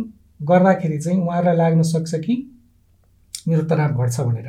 गर्दाखेरि 0.42 0.98
चाहिँ 0.98 1.18
उहाँहरूलाई 1.20 1.56
लाग्न 1.56 1.82
सक्छ 1.82 2.14
कि 2.24 2.34
मेरो 3.48 3.62
तनाव 3.62 4.04
घट्छ 4.04 4.20
भनेर। 4.20 4.48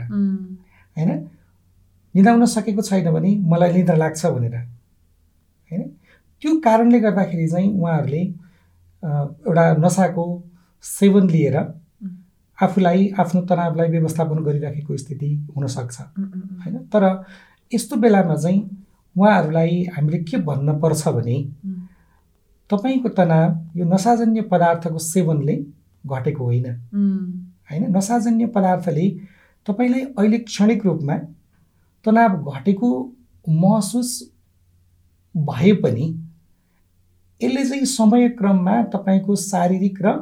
होइन? 0.98 1.12
निदाउन 2.16 2.46
सकेको 2.46 2.82
छैन 2.82 3.12
भने 3.12 3.36
मलाई 3.52 3.74
निद्रा 3.74 3.96
लाग्छ 3.96 4.26
भनेर। 4.26 4.56
त्यो 6.42 6.60
कारणले 6.60 7.00
गर्दाखेरि 7.00 7.48
चाहिँ 7.48 7.70
उहाँहरूले 7.80 8.22
एउटा 9.48 9.74
नसाको 9.78 10.26
सेवन 10.84 11.30
लिएर 11.30 11.58
आफूलाई 12.58 13.08
आफ्नो 13.20 13.42
तनावलाई 13.42 13.90
व्यवस्थापन 13.90 14.44
गरिराखेको 14.44 14.98
स्थिति 14.98 15.30
हुनसक्छ। 15.56 15.98
होइन? 16.02 16.78
तर 16.94 17.04
यस्तो 17.72 17.96
बेलामा 17.96 18.36
चाहिँ 18.36 18.60
उहाँहरूलाई 19.16 19.84
हामीले 19.96 20.18
के 20.24 20.38
भन्न 20.38 20.80
पर्छ 20.80 21.08
भने 21.08 21.38
तपाईँको 22.70 23.10
तनाव 23.10 23.80
यो 23.80 23.86
नसाजन्य 23.86 24.42
पदार्थको 24.42 24.98
सेवनले 24.98 25.56
घटेको 26.06 26.44
होइन। 26.44 26.66
होइन? 27.72 27.84
नसाजन्य 27.98 28.46
पदार्थले 28.46 29.10
तपाईँलाई 29.68 30.02
अहिले 30.18 30.38
क्षणिक 30.40 30.86
रूपमा 30.86 31.18
तनाव 32.06 32.52
घटेको 32.52 32.90
महसुस 33.50 34.12
भए 35.36 35.74
पनि 35.74 36.06
यसले 37.42 37.66
चाहिँ 37.70 37.86
समयक्रममा 37.86 38.76
तपाईँको 38.94 39.36
शारीरिक 39.36 40.02
र 40.02 40.14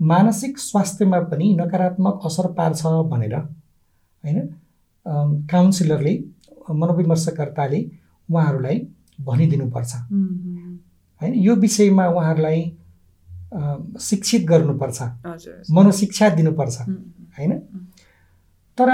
मानसिक 0.00 0.58
स्वास्थ्यमा 0.58 1.20
पनि 1.30 1.46
नकारात्मक 1.60 2.20
असर 2.24 2.46
पार्छ 2.52 2.82
भनेर 3.12 3.34
होइन? 3.34 4.38
काउन्सिलरले 5.50 6.12
मनोविमर्शकर्ताले 6.70 7.80
उहाँहरूलाई 8.30 8.78
भनिदिनुपर्छ। 9.20 9.92
होइन? 11.20 11.34
यो 11.34 11.54
विषयमा 11.56 12.06
उहाँहरूलाई 12.08 12.60
शिक्षित 14.00 14.46
गर्नुपर्छ। 14.46 15.02
मनोशिक्षा 15.72 16.28
दिनुपर्छ। 16.28 16.76
होइन? 17.38 17.52
तर 18.78 18.88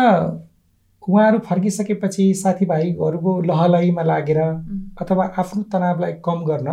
उहाँहरू 1.09 1.39
फर्किसकेपछि 1.39 2.35
साथीभाइहरूको 2.35 3.41
लहलहीमा 3.43 4.03
लागेर 4.03 4.41
अथवा 5.01 5.25
आफ्नो 5.39 5.63
तनावलाई 5.73 6.13
कम 6.25 6.45
गर्न 6.45 6.69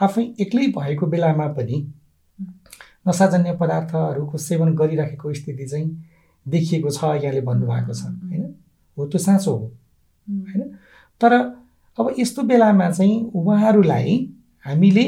आफै 0.00 0.22
एक्लै 0.40 0.66
भएको 0.66 1.06
बेलामा 1.06 1.46
पनि 1.48 1.78
नसाजन्य 3.08 3.56
पदार्थहरूको 3.56 4.38
सेवन 4.38 4.74
गरिराखेको 4.74 5.32
स्थिति 5.34 5.66
चाहिँ 5.66 5.88
देखिएको 6.46 6.90
छ 6.90 7.04
यहाँले 7.04 7.40
भन्नुभएको 7.40 7.94
छ 7.94 8.02
होइन? 8.02 8.44
हो 8.96 9.06
त्यो 9.06 9.18
साँचो 9.18 9.50
हो 9.50 9.66
होइन? 10.28 10.62
तर 11.20 11.32
अब 11.98 12.14
यस्तो 12.18 12.42
बेलामा 12.42 12.90
चाहिँ 12.90 13.30
उहाँहरूलाई 13.34 14.16
हामीले 14.64 15.06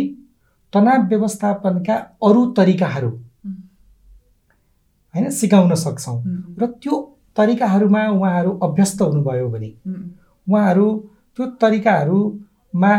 तनाव 0.73 1.07
व्यवस्थापनका 1.09 1.95
अरू 2.23 2.45
तरिकाहरू 2.53 3.09
होइन 5.15 5.31
सिकाउन 5.31 5.75
सक्छौँ 5.75 6.19
र 6.59 6.67
त्यो 6.83 6.95
तरिकाहरूमा 7.37 8.03
उहाँहरू 8.09 8.51
अभ्यस्त 8.59 9.03
हुनुभयो 9.03 9.49
भने 9.49 9.71
उहाँहरू 10.47 10.87
त्यो 11.37 11.47
तरिकाहरूमा 11.63 12.93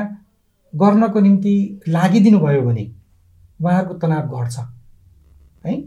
गर्नको 0.75 1.19
निम्ति 1.19 1.81
लागिदिनु 1.87 2.39
भयो 2.39 2.61
भने 2.61 2.91
उहाँहरूको 3.61 3.93
तनाव 3.93 4.43
घट्छ। 4.43 4.59
है? 5.65 5.81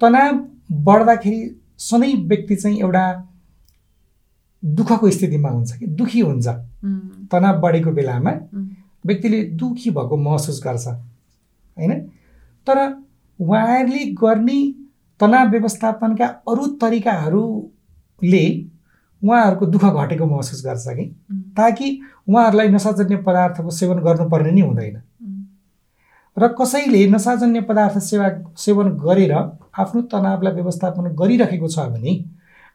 तनाव 0.00 0.32
बढ्दाखेरि 0.72 1.60
सधैँ 1.78 2.14
व्यक्ति 2.28 2.56
चाहिँ 2.56 2.78
एउटा 2.80 3.04
दुःखको 4.64 5.10
स्थितिमा 5.10 5.48
हुन्छ 5.48 5.76
कि? 5.76 5.86
दुखी 5.86 6.20
हुन्छ। 6.20 6.48
तनाव 7.32 7.60
बढेको 7.60 7.90
बेलामा 7.92 8.30
व्यक्तिले 9.06 9.42
दुखी 9.42 9.90
भएको 9.90 10.16
महसुस 10.16 10.62
गर्छ। 10.64 10.86
होइन? 10.86 12.00
तर 12.66 12.78
उहाँहरूले 13.40 14.04
गर्ने 14.04 14.74
तनाव 15.20 15.48
व्यवस्थापनका 15.48 16.26
अरू 16.26 16.66
तरिकाहरूले 16.66 18.46
उहाँहरूको 19.22 19.66
दुःख 19.66 19.84
घटेको 19.84 20.26
महसुस 20.26 20.64
गर्छ 20.66 20.84
कि? 20.88 21.04
ताकि 21.56 22.00
उहाँहरूलाई 22.28 22.68
नसाजन्य 22.68 23.16
पदार्थको 23.16 23.70
सेवन 23.70 23.98
गर्नुपर्ने 23.98 24.50
नै 24.50 24.60
हुँदैन। 24.60 25.02
र 26.36 26.48
कसैले 26.48 27.06
नसाजन्य 27.10 27.60
पदार्थ 27.60 27.98
सेवा 27.98 28.28
सेवन 28.56 28.88
गरेर 28.98 29.32
आफ्नो 29.32 30.02
तनावलाई 30.02 30.52
व्यवस्थापन 30.52 31.14
गरिरहेको 31.14 31.68
छ 31.68 31.78
भने 31.78 32.12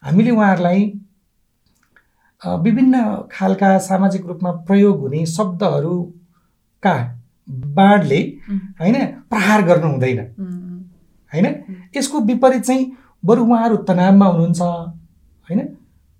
हामीले 0.03 0.31
उहाँहरूलाई 0.31 0.81
विभिन्न 2.41 2.95
खालका 3.31 3.77
सामाजिक 3.77 4.25
रूपमा 4.25 4.51
प्रयोग 4.51 4.99
हुने 4.99 5.25
शब्दहरूका 5.25 6.95
बाँडले 7.49 8.19
होइन 8.79 8.95
प्रहार 9.29 9.61
गर्नु 9.61 9.87
हुँदैन। 9.87 10.19
होइन? 11.31 11.45
यसको 11.97 12.19
विपरीत 12.19 12.63
चाहिँ 12.63 12.91
बरु 13.25 13.43
उहाँहरू 13.43 13.77
तनावमा 13.77 14.25
हुनुहुन्छ 14.25 14.61
होइन? 14.61 15.76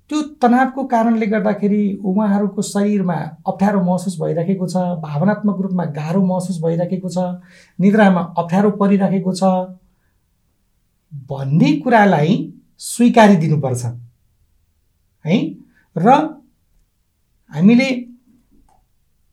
त्यो 0.10 0.22
तनावको 0.42 0.84
कारणले 0.88 1.26
गर्दाखेरि 1.26 2.00
उहाँहरूको 2.04 2.62
शरीरमा 2.62 3.16
अप्ठ्यारो 3.48 3.82
महसुस 3.84 4.16
भइरहेको 4.22 4.68
छ 4.68 4.76
भावनात्मक 5.04 5.62
रूपमा 5.62 5.86
गाह्रो 5.86 6.22
महसुस 6.26 6.62
भइरहेको 6.64 7.10
छ 7.10 7.18
निद्रामा 7.80 8.22
अप्ठ्यारो 8.38 8.72
परिरहेको 8.72 9.34
छ 9.34 9.44
भन्ने 11.28 11.72
कुरालाई 11.78 12.54
स्वीकारी 12.78 13.36
दिनुपर्छ। 13.36 13.86
है? 15.26 15.38
र 15.98 16.10
हामीले 17.52 17.90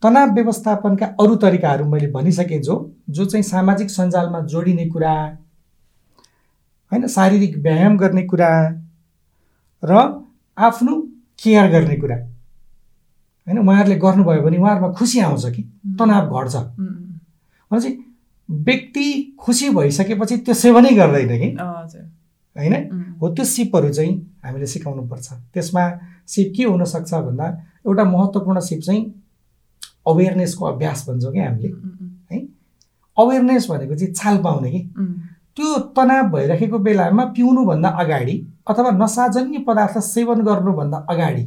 तनाव 0.03 0.35
व्यवस्थापनका 0.35 1.07
अरू 1.07 1.37
तरिकाहरू 1.37 1.85
मैले 1.85 2.11
भनिसकेँ 2.11 2.61
जो 2.63 2.75
जो 3.11 3.25
चाहिँ 3.25 3.43
सामाजिक 3.43 3.91
सञ्जालमा 3.91 4.41
जोडिने 4.41 4.87
कुरा 4.89 5.15
होइन 6.93 7.07
शारीरिक 7.07 7.57
व्यायाम 7.59 7.97
गर्ने 7.99 8.23
कुरा 8.23 8.51
र 9.85 10.03
आफ्नो 10.59 11.01
केयर 11.43 11.71
गर्ने 11.71 11.97
कुरा। 11.97 12.17
होइन 13.47 13.59
उहाँहरूले 13.59 13.97
गर्नुभयो 13.97 14.43
भने 14.43 14.59
उहाँहरूमा 14.59 14.93
खुसी 14.93 15.21
आउँछ 15.21 15.47
कि? 15.47 15.63
तनाव 15.99 16.43
घट्छ। 16.43 16.57
भनेपछि 16.57 17.99
व्यक्ति 18.51 19.37
खुसी 19.41 19.71
भइसकेपछि 19.71 20.37
त्यो 20.37 20.55
सेवनै 20.55 20.91
गर्दैन 20.91 21.29
कि? 21.41 21.51
होइन? 22.57 22.75
हो 23.21 23.29
त्यो 23.29 23.45
सिपहरू 23.45 23.93
चाहिँ 23.93 24.15
हामीले 24.45 24.67
सिकाउनुपर्छ। 24.67 25.33
त्यसमा 25.55 25.85
सिप 26.27 26.53
के 26.57 26.65
हुनसक्छ 26.65 27.15
भन्दा 27.15 27.47
एउटा 27.87 28.05
महत्त्वपूर्ण 28.05 28.61
सिप 28.61 28.81
चाहिँ 28.81 29.03
अवेरनेसको 30.07 30.65
अभ्यास 30.65 31.09
भन्छौँ 31.09 31.33
कि 31.33 31.39
हामीले। 31.39 31.69
है? 32.33 32.41
अवेरनेस 33.17 33.67
भनेको 33.71 33.95
चाहिँ 33.95 34.13
चाल 34.15 34.43
पाउने 34.43 34.71
कि? 34.71 34.81
त्यो 35.57 35.79
तनाव 35.97 36.29
भइराखेको 36.31 36.79
बेलामा 36.79 37.25
पिउनुभन्दा 37.25 37.89
अगाडि 37.89 38.37
अथवा 38.67 38.91
नसाजन्य 38.95 39.59
पदार्थ 39.59 39.99
सेवन 40.05 40.41
गर्नुभन्दा 40.43 40.99
अगाडि 41.11 41.47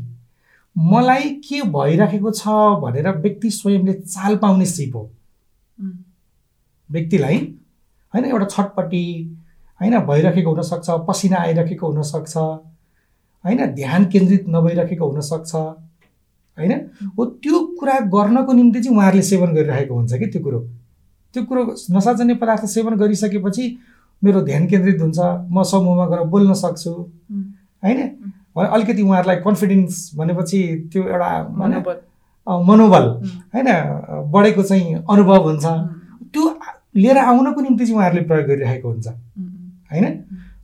मलाई 0.75 1.29
के 1.45 1.61
भइराखेको 1.73 2.31
छ 2.31 2.47
भनेर 2.81 3.09
व्यक्ति 3.17 3.49
स्वयंले 3.51 3.93
चाल 3.93 4.35
पाउने 4.37 4.65
सिप 4.65 4.95
हो। 4.95 5.09
व्यक्तिलाई 6.89 7.37
होइन 8.13 8.25
एउटा 8.25 8.45
छटपट्टि 8.45 9.03
होइन 9.81 9.99
भइराखेको 10.05 10.51
हुनसक्छ 10.51 10.89
पसिना 11.07 11.37
आइराखेको 11.37 11.87
हुनसक्छ 11.87 12.37
होइन 12.37 13.65
ध्यान 13.73 14.05
केन्द्रित 14.05 14.45
नभइराखेको 14.49 15.09
हुनसक्छ 15.09 15.55
होइन? 15.55 16.71
हो 17.17 17.25
त्यो 17.25 17.65
कुरा 17.79 17.99
गर्नको 18.13 18.53
निम्ति 18.53 18.81
चाहिँ 18.81 18.97
उहाँहरूले 18.97 19.23
सेवन 19.23 19.53
गरिरहेको 19.55 19.95
हुन्छ 19.95 20.13
कि 20.13 20.25
त्यो 20.25 20.41
कुरो? 20.43 20.59
त्यो 21.33 21.43
कुरो 21.43 21.63
नसाजन्य 21.91 22.35
पदार्थ 22.35 22.65
सेवन 22.65 22.95
गरिसकेपछि 22.95 23.65
मेरो 24.23 24.41
ध्यान 24.41 24.65
केन्द्रित 24.67 25.01
हुन्छ 25.01 25.19
म 25.51 25.63
समूहमा 25.63 26.05
गएर 26.07 26.23
बोल्न 26.27 26.53
सक्छु। 26.53 26.91
होइन? 27.83 27.99
अलिकति 28.57 29.01
उहाँहरूलाई 29.01 29.37
कन्फिडेन्स 29.45 30.11
भनेपछि 30.17 30.59
त्यो 30.93 31.03
एउटा 31.03 31.29
मनोबल। 32.47 33.05
होइन? 33.53 33.69
बढेको 34.33 34.63
चाहिँ 34.63 34.93
अनुभव 35.09 35.41
हुन्छ। 35.47 35.65
त्यो 36.33 36.43
लिएर 36.95 37.17
आउनको 37.17 37.61
निम्ति 37.61 37.85
चाहिँ 37.85 37.97
उहाँहरूले 37.97 38.23
प्रयोग 38.25 38.47
गरिरहेको 38.47 38.87
हुन्छ। 38.89 39.07
होइन? 39.91 40.05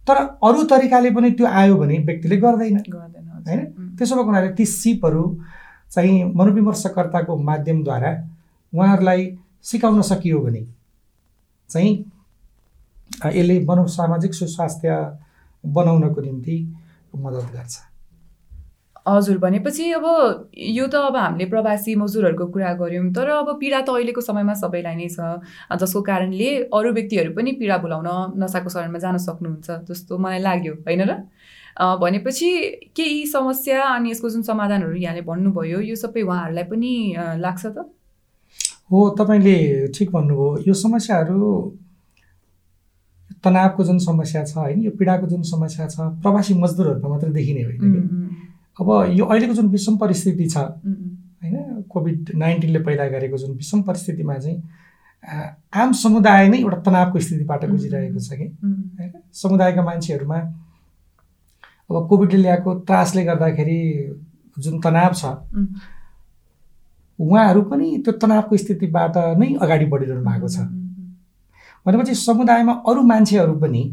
तर 0.08 0.18
अरू 0.44 0.63
तरिकाले 0.63 1.10
पनि 1.12 1.32
त्यो 1.32 1.48
आयो 1.48 1.76
भने 1.78 1.98
व्यक्तिले 2.00 2.38
गर्दैन। 2.38 2.76
होइन? 3.48 3.60
त्यसो 3.98 4.16
भएको 4.16 4.26
हुनाले 4.26 4.50
ती 4.58 4.66
सिपहरू 4.66 5.24
चाहिँ 5.92 6.24
मनोविमर्शकर्ताको 6.36 7.38
माध्यमद्वारा 7.38 8.12
उहाँहरूलाई 8.74 9.22
सिकाउन 9.62 10.02
सकियो 10.02 10.39
भने 10.39 10.62
चाहिँ 11.70 11.94
यसले 13.26 13.60
मनोसामाजिक 13.69 14.34
सुस्वास्थ्य 14.34 14.89
बनाउनको 15.63 16.21
निम्ति 16.21 16.58
मद्दत 17.15 17.47
गर्छ। 17.56 17.76
हजुर 19.08 19.38
भनेपछि 19.38 19.86
अब 19.93 20.06
यो 20.56 20.86
त 20.88 20.95
अब 20.95 21.15
हामीले 21.15 21.45
प्रवासी 21.52 21.95
मजदुरहरूको 21.95 22.45
कुरा 22.47 22.71
गऱ्यौँ 22.80 23.12
तर 23.12 23.30
अब 23.30 23.49
पीडा 23.60 23.80
त 23.84 23.89
अहिलेको 23.91 24.21
समयमा 24.21 24.54
सबैलाई 24.56 24.95
नै 24.95 25.08
छ। 25.12 25.19
जसको 25.76 26.02
कारणले 26.02 26.49
अरू 26.71 26.91
व्यक्तिहरू 26.93 27.36
पनि 27.36 27.52
पीडा 27.60 27.78
बोलाउन 27.84 28.39
नसाको 28.39 28.69
शरणमा 28.71 28.99
जान 29.04 29.17
सक्नुहुन्छ 29.19 29.67
जस्तो 29.91 30.17
मलाई 30.17 30.39
लाग्यो 30.39 30.73
होइन 30.88 31.02
र? 31.04 31.12
भनेपछि 31.99 32.49
केही 32.95 33.26
समस्या 33.28 33.84
अनि 33.84 34.12
यसको 34.12 34.30
जुन 34.30 34.41
समाधानहरू 34.47 34.95
यहाँले 34.95 35.21
भन्नुभयो 35.28 35.80
यो 35.84 35.95
सबै 35.99 36.21
उहाँहरूलाई 36.23 36.63
पनि 36.71 36.91
लाग्छ 37.43 37.63
त? 37.65 37.78
हो 38.88 38.99
तपाईँले 39.19 39.58
ठिक 39.91 40.12
भन्नुभयो। 40.15 40.63
यो 40.67 40.73
समस्याहरू 40.73 41.39
तनावको 43.43 43.84
जुन 43.84 43.97
समस्या 43.99 44.43
छ 44.45 44.58
होइन 44.58 44.82
यो 44.82 44.91
पीडाको 44.99 45.27
जुन 45.27 45.41
समस्या 45.41 45.88
छ 45.88 45.99
प्रवासी 46.23 46.53
मजदुरहरूमा 46.53 47.10
मात्रै 47.10 47.32
देखिने 47.32 47.63
होइन 47.63 48.29
अब 48.79 48.89
यो 49.13 49.25
अहिलेको 49.25 49.53
जुन 49.53 49.67
विषम 49.69 49.97
परिस्थिति 49.97 50.47
छ 50.49 50.58
होइन 50.58 51.82
कोभिड 51.89 52.32
नाइन्टिनले 52.36 52.79
पैदा 52.79 53.08
गरेको 53.08 53.38
जुन 53.38 53.51
विषम 53.56 53.82
परिस्थितिमा 53.82 54.38
चाहिँ 54.38 54.62
आम 55.73 55.91
समुदाय 55.93 56.47
नै 56.49 56.58
एउटा 56.58 56.77
तनावको 56.82 57.19
स्थितिबाट 57.19 57.65
गुजिरहेको 57.69 58.19
छ 58.19 58.34
कि? 58.34 58.47
होइन? 58.99 59.12
समुदायका 59.34 59.82
मान्छेहरूमा 59.84 60.39
अब 61.89 62.08
कोभिडले 62.10 62.38
ल्याएको 62.38 62.73
त्रासले 62.88 63.23
गर्दाखेरि 63.23 63.79
जुन 64.58 64.79
तनाव 64.79 65.13
छ 65.13 65.25
उहाँहरू 67.19 67.62
पनि 67.71 67.88
त्यो 68.06 68.13
तनावको 68.21 68.58
स्थितिबाट 68.58 69.17
नै 69.39 69.47
अगाडि 69.62 69.86
बढिरहनु 69.86 70.23
भएको 70.25 70.47
छ। 70.47 70.58
भनेपछि 71.86 72.15
समुदायमा 72.15 72.74
अरू 72.88 73.02
मान्छेहरू 73.04 73.56
पनि 73.60 73.84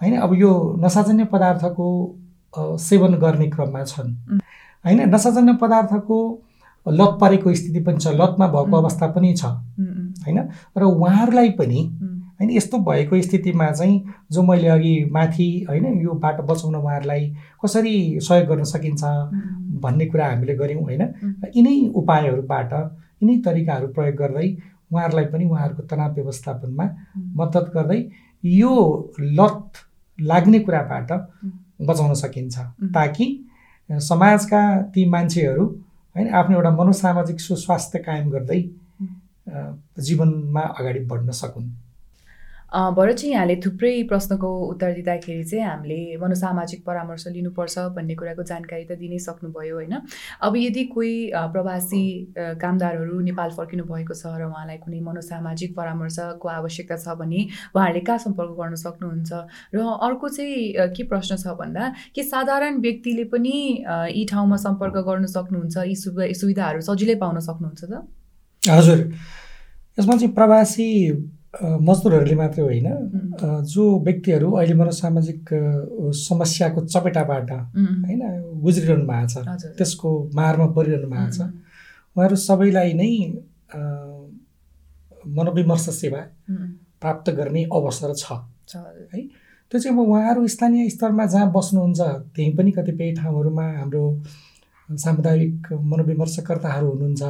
होइन 0.00 0.16
अब 0.18 0.34
यो 0.34 0.50
नसाजन्य 0.80 1.24
पदार्थको 1.32 1.86
सेवन 2.80 3.14
गर्ने 3.14 3.46
क्रममा 3.50 3.84
छन्। 3.84 4.12
होइन 4.84 5.08
नसाजन्य 5.14 5.52
पदार्थको 5.62 6.18
लत 6.86 7.18
परेको 7.20 7.54
स्थिति 7.54 7.80
पनि 7.80 7.98
छ 7.98 8.08
लतमा 8.14 8.46
भएको. 8.46 8.76
अवस्था 8.76 9.06
पनि 9.12 9.32
छ। 9.34 9.44
होइन 10.24 10.38
र 10.78 10.82
उहाँहरूलाई 10.84 11.50
पनि 11.58 11.80
होइन 12.40 12.50
यस्तो 12.50 12.78
भएको 12.78 13.20
स्थितिमा 13.22 13.70
चाहिँ 13.72 14.02
जो 14.32 14.42
मैले 14.42 14.68
अघि 14.68 14.94
माथि 15.12 15.48
होइन 15.68 16.00
यो 16.02 16.12
बाटो 16.22 16.42
बचाउन 16.42 16.74
उहाँहरूलाई 16.76 17.26
कसरी 17.64 17.94
सहयोग 18.20 18.48
गर्न 18.48 18.64
सकिन्छ 18.64 19.02
भन्ने 19.82 20.06
कुरा 20.06 20.26
हामीले 20.26 20.54
गऱ्यौँ 20.54 20.82
होइन। 20.82 21.02
यिनै 21.56 21.76
उपायहरूबाट 21.94 22.72
यिनै 23.22 23.36
तरिकाहरू 23.44 23.86
प्रयोग 23.88 24.16
गर्दै 24.16 24.48
उहाँहरूलाई 24.90 25.26
पनि 25.32 25.44
उहाँहरूको 25.44 25.82
तनाव 25.90 26.12
व्यवस्थापनमा. 26.14 26.86
मद्दत 27.36 27.66
गर्दै 27.74 28.00
यो 28.44 28.72
लत 29.38 29.70
लाग्ने 30.18 30.58
कुराबाट. 30.60 31.10
बचाउन 31.80 32.14
सकिन्छ. 32.14 32.58
ताकि 32.94 33.26
समाजका 33.90 34.60
ती 34.94 35.04
मान्छेहरू 35.08 35.64
होइन 36.16 36.28
आफ्नो 36.34 36.56
एउटा 36.56 36.70
मनोसामाजिक 36.76 37.40
सुस्वास्थ्य 37.40 37.98
कायम 37.98 38.30
गर्दै 38.30 38.60
जीवनमा 39.98 40.62
अगाडि 40.78 41.00
बढ्न 41.10 41.30
सकुन् 41.32 41.68
भरत 42.68 43.16
चाहिँ 43.16 43.32
यहाँले 43.32 43.54
थुप्रै 43.64 44.02
प्रश्नको 44.08 44.48
उत्तर 44.68 44.92
दिँदाखेरि 44.94 45.44
चाहिँ 45.44 45.64
हामीले 45.64 46.16
मनोसामाजिक 46.20 46.84
परामर्श 46.84 47.26
लिनुपर्छ 47.32 47.78
भन्ने 47.96 48.14
कुराको 48.14 48.42
जानकारी 48.44 48.84
त 48.84 48.92
दिनै 49.00 49.18
सक्नुभयो 49.18 49.74
होइन? 49.74 49.94
अब 50.44 50.56
यदि 50.56 50.84
कोही 50.92 51.32
प्रवासी 51.32 52.02
कामदारहरू 52.36 53.20
नेपाल 53.24 53.50
फर्किनु 53.56 53.84
भएको 53.88 54.14
छ 54.14 54.36
र 54.36 54.44
उहाँलाई 54.52 54.76
कुनै 54.84 55.00
मनोसामाजिक 55.00 55.74
परामर्शको 55.76 56.48
आवश्यकता 56.48 56.96
छ 56.96 57.16
भने 57.16 57.40
उहाँहरूले 57.72 58.04
कहाँ 58.04 58.18
सम्पर्क 58.28 58.52
गर्न 58.60 58.74
सक्नुहुन्छ? 58.84 59.32
र 59.72 59.78
अर्को 59.80 60.28
चाहिँ 60.28 60.92
के 60.92 61.02
प्रश्न 61.08 61.36
छ 61.40 61.56
भन्दा 61.56 61.88
के 62.14 62.22
साधारण 62.22 62.80
व्यक्तिले 62.84 63.24
पनि 63.32 63.56
यी 64.12 64.24
ठाउँमा 64.28 64.56
सम्पर्क 64.68 64.96
गर्न 65.08 65.24
सक्नुहुन्छ? 65.24 65.76
यी 65.88 65.96
सुवि 65.96 66.34
सुविधाहरू 66.36 66.80
सजिलै 66.84 67.16
पाउन 67.16 67.40
सक्नुहुन्छ 67.48 67.84
त? 67.84 68.04
हजुर। 68.62 68.98
यसमा 69.98 70.14
चाहिँ 70.20 70.34
प्रवासी 70.36 70.88
मजदुरहरूले 71.54 72.34
मात्रै 72.36 72.62
होइन। 72.64 72.88
जो 73.72 73.82
व्यक्तिहरू 74.04 74.48
अहिले 74.52 74.74
मनोसामाजिक 74.74 75.40
समस्याको 76.18 76.80
चपेटाबाट 76.86 77.50
होइन 77.50 78.22
गुज्रिरहनु 78.64 79.06
भएको 79.08 79.28
छ 79.32 79.36
त्यसको 79.78 80.08
मारमा 80.36 80.66
परिरहनु 80.76 81.08
भएको 81.08 81.30
छ। 81.32 81.40
उहाँहरू 82.16 82.36
सबैलाई 82.36 82.92
नै 83.00 83.10
मनोविमर्श 85.36 85.88
सेवा 86.00 86.20
प्राप्त 87.00 87.26
गर्ने 87.38 87.62
अवसर 87.72 88.12
छ। 88.14 88.24
हजुर। 88.68 89.06
त्यो 89.72 89.78
चाहिँ 89.80 89.96
अब 89.96 90.00
उहाँहरू 90.00 90.46
स्थानीय 90.48 90.88
स्तरमा 90.90 91.24
जहाँ 91.32 91.48
बस्नुहुन्छ 91.52 92.00
त्यहीँ 92.34 92.52
पनि 92.56 92.70
कतिपय 92.76 93.12
ठाउँहरूमा 93.18 93.66
हाम्रो 93.78 94.04
सामुदायिक 94.88 95.72
मनोविमर्शकर्ताहरू 95.72 96.86
हुनुहुन्छ 96.90 97.22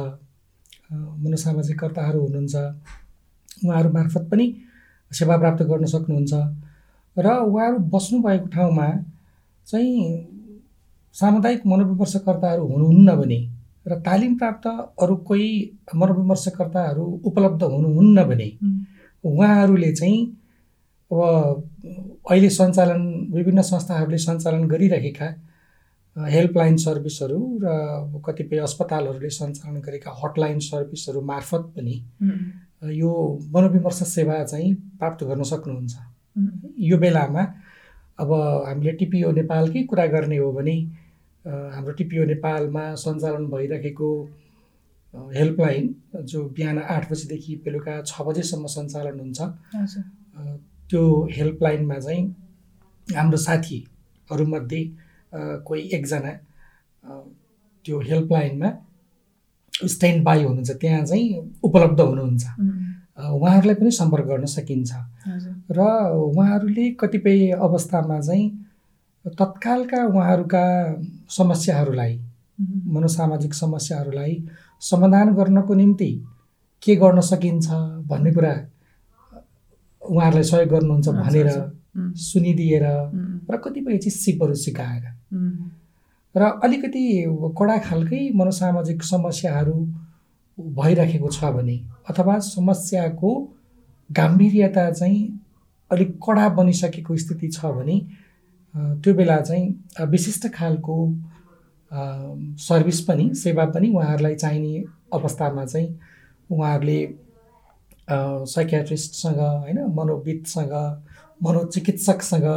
मनोसामाजिककर्ताहरू 1.23 2.19
हुनुहुन्छ। 2.25 2.55
उहाँहरू 3.65 3.89
मार्फत 3.93 4.27
पनि 4.31 4.45
सेवा 5.11 5.37
प्राप्त 5.37 5.63
गर्न 5.63 5.85
सक्नुहुन्छ। 5.85 6.33
र 7.17 7.27
उहाँहरू 7.27 7.77
बस्नुभएको 7.93 8.47
ठाउँमा 8.47 8.87
चाहिँ 9.67 9.95
सामुदायिक 11.15 11.65
मनोविमर्शकर्ताहरू 11.67 12.67
हुनुहुन्न 12.67 13.15
भने 13.15 13.39
र 13.87 13.99
तालिम 14.01 14.37
प्राप्त 14.37 14.67
अरू 15.01 15.15
कोही 15.27 15.49
मनोविमर्शकर्ताहरू 15.95 17.05
उपलब्ध 17.25 17.63
हुनुहुन्न 17.63 18.23
भने 18.23 18.49
उहाँहरूले 19.23 19.91
चाहिँ 19.91 20.19
अब 21.11 21.21
अहिले 22.29 22.49
सञ्चालन 22.49 23.01
विभिन्न 23.33 23.61
संस्थाहरूले 23.61 24.17
सञ्चालन 24.17 24.67
गरिरहेका 24.67 25.27
हेल्पलाइन 26.15 26.77
सर्भिसहरू 26.77 27.39
र 27.63 28.21
कतिपय 28.25 28.57
अस्पतालहरूले 28.59 29.29
सञ्चालन 29.29 29.79
गरेका 29.81 30.11
हटलाइन 30.23 30.59
सर्भिसहरू 30.59 31.21
मार्फत 31.21 31.63
पनि 31.75 31.95
यो 32.81 33.11
मनोविमर्श 33.55 33.99
सेवा 34.15 34.43
चाहिँ 34.51 34.73
प्राप्त 34.99 35.23
गर्न 35.29 35.43
सक्नुहुन्छ। 35.43 35.95
यो 36.89 36.97
बेलामा 36.97 37.43
अब 38.19 38.31
हामीले 38.67 38.91
टिपिओ 38.99 39.31
नेपालकै 39.39 39.83
कुरा 39.89 40.05
गर्ने 40.15 40.37
हो 40.37 40.51
भने 40.57 40.75
हाम्रो 41.75 41.93
टिपिओ 41.99 42.23
नेपालमा 42.31 42.83
सञ्चालन 43.03 43.45
भइरहेको 43.51 44.09
अ, 45.13 45.17
हेल्पलाइन 45.35 45.85
जो 46.31 46.39
बिहान 46.55 46.77
आठ 46.95 47.09
बजीदेखि 47.11 47.55
बेलुका 47.65 47.93
छ 48.09 48.21
बजेसम्म 48.27 48.65
सञ्चालन 48.75 49.19
हुन्छ। 49.19 49.39
त्यो 50.89 51.01
हेल्पलाइनमा 51.37 51.97
चाहिँ 52.05 52.23
हाम्रो 53.07 53.37
साथीहरूमध्ये 53.47 54.81
कोही 55.67 55.81
एकजना 55.97 56.31
त्यो 57.85 57.99
हेल्पलाइनमा 58.09 58.69
स्ट्यान्ड 59.87 60.23
बाई 60.23 60.43
हुनुहुन्छ 60.43 60.71
त्यहाँ 60.81 61.05
चाहिँ 61.05 61.27
उपलब्ध 61.63 61.99
हुनुहुन्छ। 62.01 62.45
उहाँहरूलाई 63.19 63.75
पनि 63.75 63.91
सम्पर्क 63.91 64.25
गर्न 64.25 64.45
सकिन्छ। 64.45 64.91
र 65.71 65.79
उहाँहरूले 66.13 66.89
कतिपय 66.99 67.51
अवस्थामा 67.59 68.19
चाहिँ 68.19 68.49
तत्कालका 69.39 70.05
उहाँहरूका 70.05 70.63
समस्याहरूलाई 71.29 72.19
मनोसामाजिक 72.87 73.53
समस्याहरूलाई 73.53 74.33
समाधान 74.81 75.33
गर्नको 75.35 75.73
निम्ति 75.73 76.11
के 76.83 76.95
गर्न 76.95 77.19
सकिन्छ 77.21 77.67
भन्ने 78.07 78.31
कुरा 78.33 78.53
उहाँहरूलाई 80.01 80.43
सहयोग 80.43 80.69
गर्नुहुन्छ 80.69 81.07
भनेर 81.09 81.49
सुनिदिएर 82.15 82.85
र 83.51 83.57
कतिपय 83.57 83.97
चाहिँ 83.97 84.11
सिपहरू 84.11 84.53
सिकाएर। 84.55 85.03
र 86.35 86.41
अलिकति 86.63 87.03
कडा 87.59 87.77
खालकै 87.77 88.29
मनोसामाजिक 88.35 89.03
समस्याहरू 89.03 89.73
भइरहेको 90.59 91.27
छ 91.27 91.43
भने 91.43 91.77
अथवा 92.09 92.37
समस्याको 92.39 93.31
गाम्भीर्यता 94.09 94.89
चाहिँ 94.91 95.23
अलिक 95.91 96.19
कडा 96.23 96.49
बनिसकेको 96.49 97.17
स्थिति 97.17 97.47
छ 97.47 97.65
भने 97.65 97.97
त्यो 98.75 99.13
बेला 99.13 99.39
चाहिँ 99.41 99.65
विशिष्ट 100.05 100.47
खालको 100.53 100.97
सर्भिस 102.59 103.01
पनि 103.01 103.33
सेवा 103.35 103.65
पनि 103.65 103.89
उहाँहरूलाई 103.89 104.35
चाहिने 104.35 104.83
अवस्थामा 105.13 105.65
चाहिँ 105.65 105.99
उहाँहरूले 106.51 106.99
साइकियाट्रिस्टसँग 108.45 109.39
होइन 109.39 109.79
मनोविदसँग 109.95 110.73
मनोचिकित्सकसँग 111.43 112.47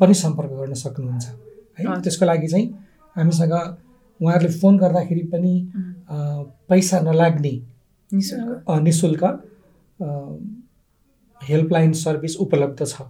पनि 0.00 0.14
सम्पर्क 0.14 0.50
गर्न 0.50 0.74
सक्नुहुन्छ 0.74 1.26
है। 1.78 2.00
त्यसको 2.02 2.24
लागि 2.24 2.46
चाहिँ 2.46 2.87
हामीसँग 3.18 3.52
उहाँहरूले 4.22 4.52
फोन 4.58 4.78
गर्दाखेरि 4.78 5.22
पनि 5.32 5.52
पैसा 6.68 7.00
नलाग्ने 7.00 7.52
निशुल्क। 8.14 8.64
अ, 8.68 8.78
निशुल्क 8.80 9.24
हेल्पलाइन 11.42 11.92
सर्भिस 11.92 12.36
उपलब्ध 12.36 12.86
छ। 12.86 13.02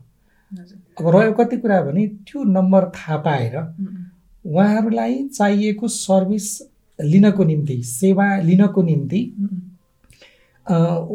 अब 1.01 1.09
रह्यो 1.17 1.33
कति 1.33 1.57
कुरा 1.57 1.81
भने 1.83 2.07
त्यो 2.07 2.45
नम्बर 2.45 2.85
थाहा 2.97 3.17
पाएर 3.17 3.57
उहाँहरूलाई 4.45 5.29
चाहिएको 5.29 5.89
सर्भिस 5.89 6.47
लिनको 7.01 7.45
निम्ति 7.45 7.83
सेवा 7.83 8.27
लिनको 8.41 8.83
निम्ति 8.83 9.21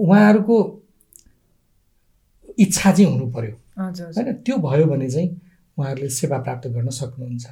उहाँहरूको 0.03 0.57
इच्छा 2.59 2.91
चाहिँ 2.91 3.11
हुनु 3.11 3.25
हजुर। 3.31 3.53
होइन 4.17 4.33
त्यो 4.45 4.57
भयो 4.57 4.85
भने 4.85 5.09
चाहिँ 5.09 5.29
उहाँहरूले 5.77 6.09
सेवा 6.09 6.37
प्राप्त 6.37 6.67
गर्न 6.67 6.89
सक्नुहुन्छ। 6.89 7.47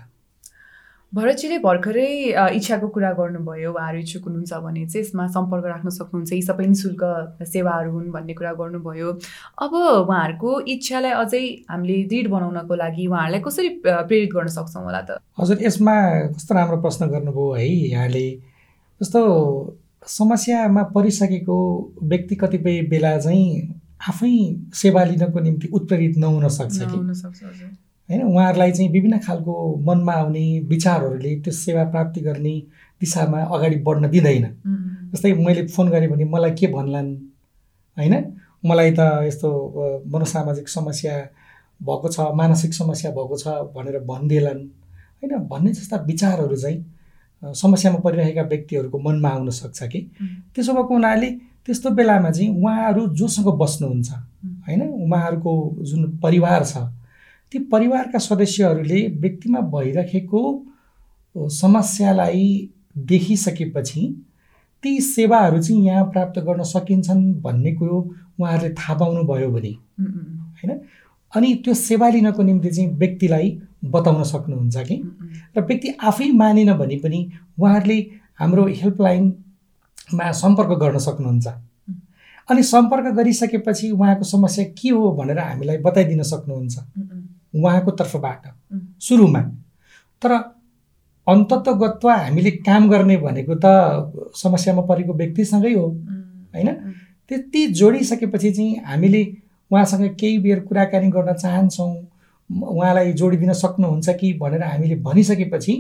भरतजीले 1.13 1.57
भर्खरै 1.59 2.07
इच्छाको 2.55 2.87
कुरा 2.95 3.11
गर्नुभयो 3.13 3.71
उहाँहरू 3.71 3.99
इच्छुक 3.99 4.23
हुनुहुन्छ 4.27 4.53
भने 4.63 4.85
चाहिँ 4.87 5.05
यसमा 5.05 5.25
सम्पर्क 5.35 5.65
राख्न 5.67 5.89
सक्नुहुन्छ 5.91 6.31
यी 6.33 6.41
सबै 6.41 6.65
नि 6.65 6.75
शुल्क 6.81 7.03
सेवाहरू 7.43 7.91
हुन् 7.91 8.11
भन्ने 8.11 8.33
कुरा 8.33 8.53
गर्नुभयो। 8.61 9.09
अब 9.65 9.73
उहाँहरूको 9.75 10.51
इच्छालाई 10.73 11.11
अझै 11.23 11.43
हामीले 11.67 11.97
दृढ 12.13 12.27
बनाउनको 12.35 12.75
लागि 12.83 13.07
उहाँहरूलाई 13.07 13.41
कसरी 13.47 13.69
प्रेरित 13.83 14.31
गर्न 14.35 14.47
सक्छौँ 14.55 14.83
होला 14.83 15.01
त? 15.01 15.19
हजुर 15.39 15.57
यसमा 15.67 15.95
कस्तो 16.31 16.55
राम्रो 16.55 16.77
प्रश्न 16.87 17.11
गर्नुभयो 17.11 17.51
है 17.59 17.67
यहाँले। 17.91 18.25
जस्तो 19.01 19.21
समस्यामा 20.15 20.83
परिसकेको 20.95 21.59
व्यक्ति 22.15 22.35
कतिपय 22.39 22.81
बेला 22.87 23.17
चाहिँ 23.19 23.45
आफै 24.09 24.33
सेवा 24.79 25.03
लिनको 25.11 25.39
निम्ति 25.39 25.67
उत्प्रेरित 25.75 26.17
नहुन 26.23 26.47
सक्छ 26.47 26.77
कि? 26.81 26.99
होइन 28.11 28.23
उहाँहरूलाई 28.23 28.71
चाहिँ 28.71 28.91
विभिन्न 28.91 29.19
खालको 29.19 29.53
मनमा 29.87 30.13
आउने 30.13 30.43
विचारहरूले 30.67 31.35
त्यो 31.41 31.53
सेवा 31.53 31.83
प्राप्ति 31.91 32.21
गर्ने 32.21 32.55
दिशामा 33.01 33.39
अगाडि 33.55 33.75
बढ्न 33.87 34.09
दिँदैन। 34.09 34.45
जस्तै 35.13 35.33
मैले 35.33 35.67
फोन 35.67 35.89
गरेँ 35.89 36.09
भने 36.09 36.25
मलाई 36.25 36.51
के 36.51 36.67
भन्लान् 36.67 37.15
होइन? 37.97 38.15
मलाई 38.65 38.91
त 38.91 38.99
यस्तो 39.25 39.49
मनोसामाजिक 40.07 40.69
समस्या 40.69 41.15
भएको 41.81 42.07
छ 42.09 42.19
मानसिक 42.35 42.73
समस्या 42.73 43.11
भएको 43.11 43.37
छ 43.37 43.47
भनेर 43.75 43.99
भनिदिएलान् 44.05 44.61
होइन 45.23 45.47
भन्ने 45.47 45.71
जस्ता 45.73 45.97
विचारहरू 46.05 46.55
चाहिँ 46.55 47.53
समस्यामा 47.55 47.99
परिरहेका 47.99 48.41
व्यक्तिहरूको 48.43 48.97
मनमा 48.99 49.29
आउन 49.29 49.49
सक्छ 49.49 49.83
कि? 49.83 49.99
त्यसो 50.55 50.73
भएको 50.73 50.93
हुनाले 50.93 51.29
त्यस्तो 51.65 51.89
बेलामा 51.89 52.29
चाहिँ 52.31 52.49
उहाँहरू 52.53 53.07
जोसँग 53.15 53.47
बस्नुहुन्छ। 53.57 54.09
होइन 54.67 54.81
उहाँहरूको 54.81 55.51
जुन 55.81 56.17
परिवार 56.17 56.63
छ 56.65 56.77
ती 57.51 57.59
परिवारका 57.59 58.19
सदस्यहरूले 58.19 59.07
व्यक्तिमा 59.07 59.59
भइरहेको 59.59 60.41
समस्यालाई 61.35 62.69
देखिसकेपछि 62.97 64.01
ती 64.83 64.99
सेवाहरू 65.01 65.61
चाहिँ 65.61 65.85
यहाँ 65.85 66.05
प्राप्त 66.05 66.39
गर्न 66.39 66.63
सकिन्छन् 66.63 67.33
भन्ने 67.41 67.71
कुरो 67.75 67.97
उहाँहरूले 68.39 68.73
थाहा 68.73 68.93
पाउनुभयो 68.97 69.49
भने। 69.51 69.69
होइन? 69.69 70.79
अनि 71.35 71.53
त्यो 71.55 71.73
सेवा 71.73 72.09
लिनको 72.09 72.43
निम्ति 72.43 72.69
चाहिँ 72.69 72.89
व्यक्तिलाई 72.89 73.61
बताउन 73.85 74.23
सक्नुहुन्छ 74.23 74.77
कि? 74.77 74.95
र 75.57 75.61
व्यक्ति 75.61 75.89
आफै 76.03 76.31
मानेन 76.31 76.73
भने 76.73 76.95
पनि 76.97 77.19
उहाँहरूले 77.59 77.99
हाम्रो 78.39 78.65
हेल्पलाइनमा 78.67 80.31
सम्पर्क 80.31 80.79
गर्न 80.79 80.97
सक्नुहुन्छ। 80.97 81.47
अनि 82.49 82.63
सम्पर्क 82.63 83.15
गरिसकेपछि 83.15 83.91
उहाँको 83.91 84.23
समस्या 84.23 84.65
के 84.65 84.89
हो 84.89 85.11
भनेर 85.11 85.39
हामीलाई 85.39 85.77
बताइदिन 85.77 86.23
सक्नुहुन्छ। 86.23 86.77
उहाँको 87.53 87.91
तर्फबाट। 87.91 88.43
सुरुमा। 89.01 89.41
तर 90.21 90.31
अन्तत्वगत्वा 91.27 92.15
हामीले 92.15 92.51
काम 92.51 92.89
गर्ने 92.89 93.17
भनेको 93.17 93.55
त 93.55 93.65
समस्यामा 94.35 94.81
परेको 94.81 95.13
व्यक्तिसँगै 95.13 95.73
हो 95.73 95.87
होइन? 95.87 96.69
त्यति 97.29 97.67
जोडिसकेपछि 97.67 98.51
चाहिँ 98.51 98.81
हामीले 98.85 99.21
उहाँसँग 99.71 100.15
केही 100.19 100.37
बेर 100.37 100.59
कुराकानी 100.59 101.09
गर्न 101.09 101.33
चाहन्छौँ। 101.33 101.91
उहाँलाई 102.49 103.13
जोडिदिन 103.13 103.53
सक्नुहुन्छ 103.53 104.09
कि 104.09 104.33
भनेर 104.33 104.63
हामीले 104.63 104.95
भनिसकेपछि 104.95 105.73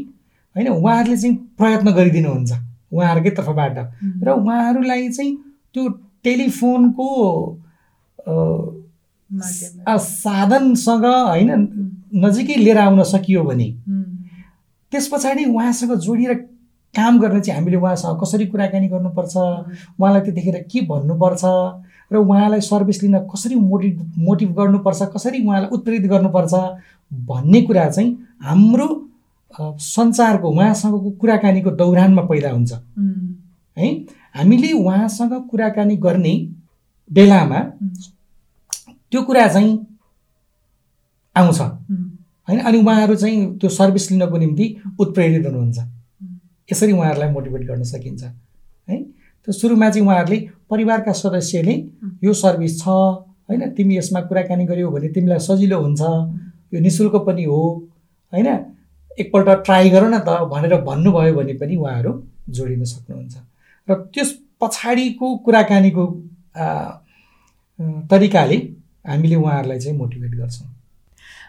होइन? 0.55 0.67
उहाँहरूले 0.67 1.17
चाहिँ 1.17 1.35
प्रयत्न 1.57 1.91
गरिदिनुहुन्छ 1.91 2.51
उहाँहरूकै 2.91 3.29
तर्फबाट। 3.29 3.77
र 4.23 4.29
उहाँहरूलाई 4.29 5.09
चाहिँ 5.09 5.35
त्यो 5.73 5.89
टेलिफोनको 6.23 7.07
साधनसँग 9.97 11.05
होइन 11.05 11.49
नजिकै 12.15 12.55
लिएर 12.55 12.77
आउन 12.77 13.03
सकियो 13.03 13.43
भने 13.43 13.71
त्यस 14.91 15.07
पछाडि 15.07 15.45
उहाँसँग 15.45 15.95
जोडिएर 15.95 16.33
काम 16.95 17.19
गर्ने 17.19 17.41
चाहिँ 17.41 17.59
हामीले 17.59 17.77
उहाँसँग 17.77 18.19
कसरी 18.23 18.45
कुराकानी 18.45 18.87
गर्नुपर्छ 18.87 19.35
उहाँलाई 19.37 20.21
त्यतिखेर 20.21 20.67
के 20.71 20.81
भन्नुपर्छ 20.81 21.43
र 22.11 22.17
उहाँलाई 22.17 22.61
सर्भिस 22.61 23.03
लिन 23.03 23.17
कसरी 23.19 23.55
मोटिभ 23.55 24.13
मोटिभ 24.17 24.49
गर्नुपर्छ 24.51 25.01
कसरी 25.15 25.47
उहाँलाई 25.47 25.69
उत्प्रेरित 25.69 26.09
गर्नुपर्छ 26.11 26.53
भन्ने 27.13 27.61
कुरा 27.61 27.89
चाहिँ 27.89 28.17
हाम्रो 28.41 28.87
सञ्चारको 29.79 30.49
उहाँसँगको 30.49 31.09
कुराकानीको 31.11 31.71
दौरानमा 31.71 32.21
पैदा 32.21 32.49
हुन्छ। 32.51 32.73
है? 33.77 33.87
हामीले 34.35 34.71
उहाँसँग 34.73 35.33
कुराकानी 35.51 35.95
गर्ने 35.97 36.33
बेलामा 37.11 37.59
त्यो 39.11 39.21
कुरा 39.21 39.47
चाहिँ 39.47 39.71
आउँछ। 41.35 41.59
होइन? 41.59 42.59
अनि 42.59 42.77
उहाँहरू 42.77 43.15
चाहिँ 43.15 43.57
त्यो 43.59 43.69
सर्भिस 43.69 44.11
लिनको 44.11 44.37
निम्ति 44.37 44.65
उत्प्रेरित 44.99 45.45
हुनुहुन्छ। 45.45 45.79
यसरी 46.69 46.91
उहाँहरूलाई 46.91 47.29
मोटिभेट 47.31 47.61
गर्न 47.67 47.83
सकिन्छ। 47.83 48.23
है? 48.23 48.97
त्यो 49.47 49.51
सुरुमा 49.51 49.89
चाहिँ 49.89 50.07
उहाँहरूले 50.07 50.39
परिवारका 50.69 51.11
सदस्यले 51.11 51.75
यो 52.23 52.33
सर्भिस 52.33 52.79
छ 52.81 52.87
होइन? 52.87 53.69
तिमी 53.75 53.97
यसमा 53.97 54.21
कुराकानी 54.21 54.65
गऱ्यौ 54.65 54.91
भने 54.91 55.07
तिमीलाई 55.11 55.39
सजिलो 55.39 55.79
हुन्छ। 55.81 56.01
यो 56.73 56.79
नि 56.79 56.89
शुल्क 56.89 57.15
पनि 57.27 57.43
हो 57.43 57.61
होइन? 58.33 58.47
एकपल्ट 59.19 59.49
ट्राई 59.65 59.89
गर 59.89 60.03
न 60.07 60.19
त 60.19 60.47
भनेर 60.51 60.73
भन्नुभयो 60.81 61.33
भने 61.35 61.53
पनि 61.59 61.75
उहाँहरू 61.75 62.11
जोडिन 62.49 62.83
सक्नुहुन्छ। 62.83 63.35
र 63.87 63.93
त्यस 64.13 64.29
पछाडिको 64.61 65.27
कुराकानीको 65.45 66.03
तरिकाले 68.11 68.57
हामीले 69.07 69.35
उहाँहरूलाई 69.35 69.79
चाहिँ 69.79 69.97
मोटिभेट 69.97 70.35
गर्छौँ। 70.35 70.70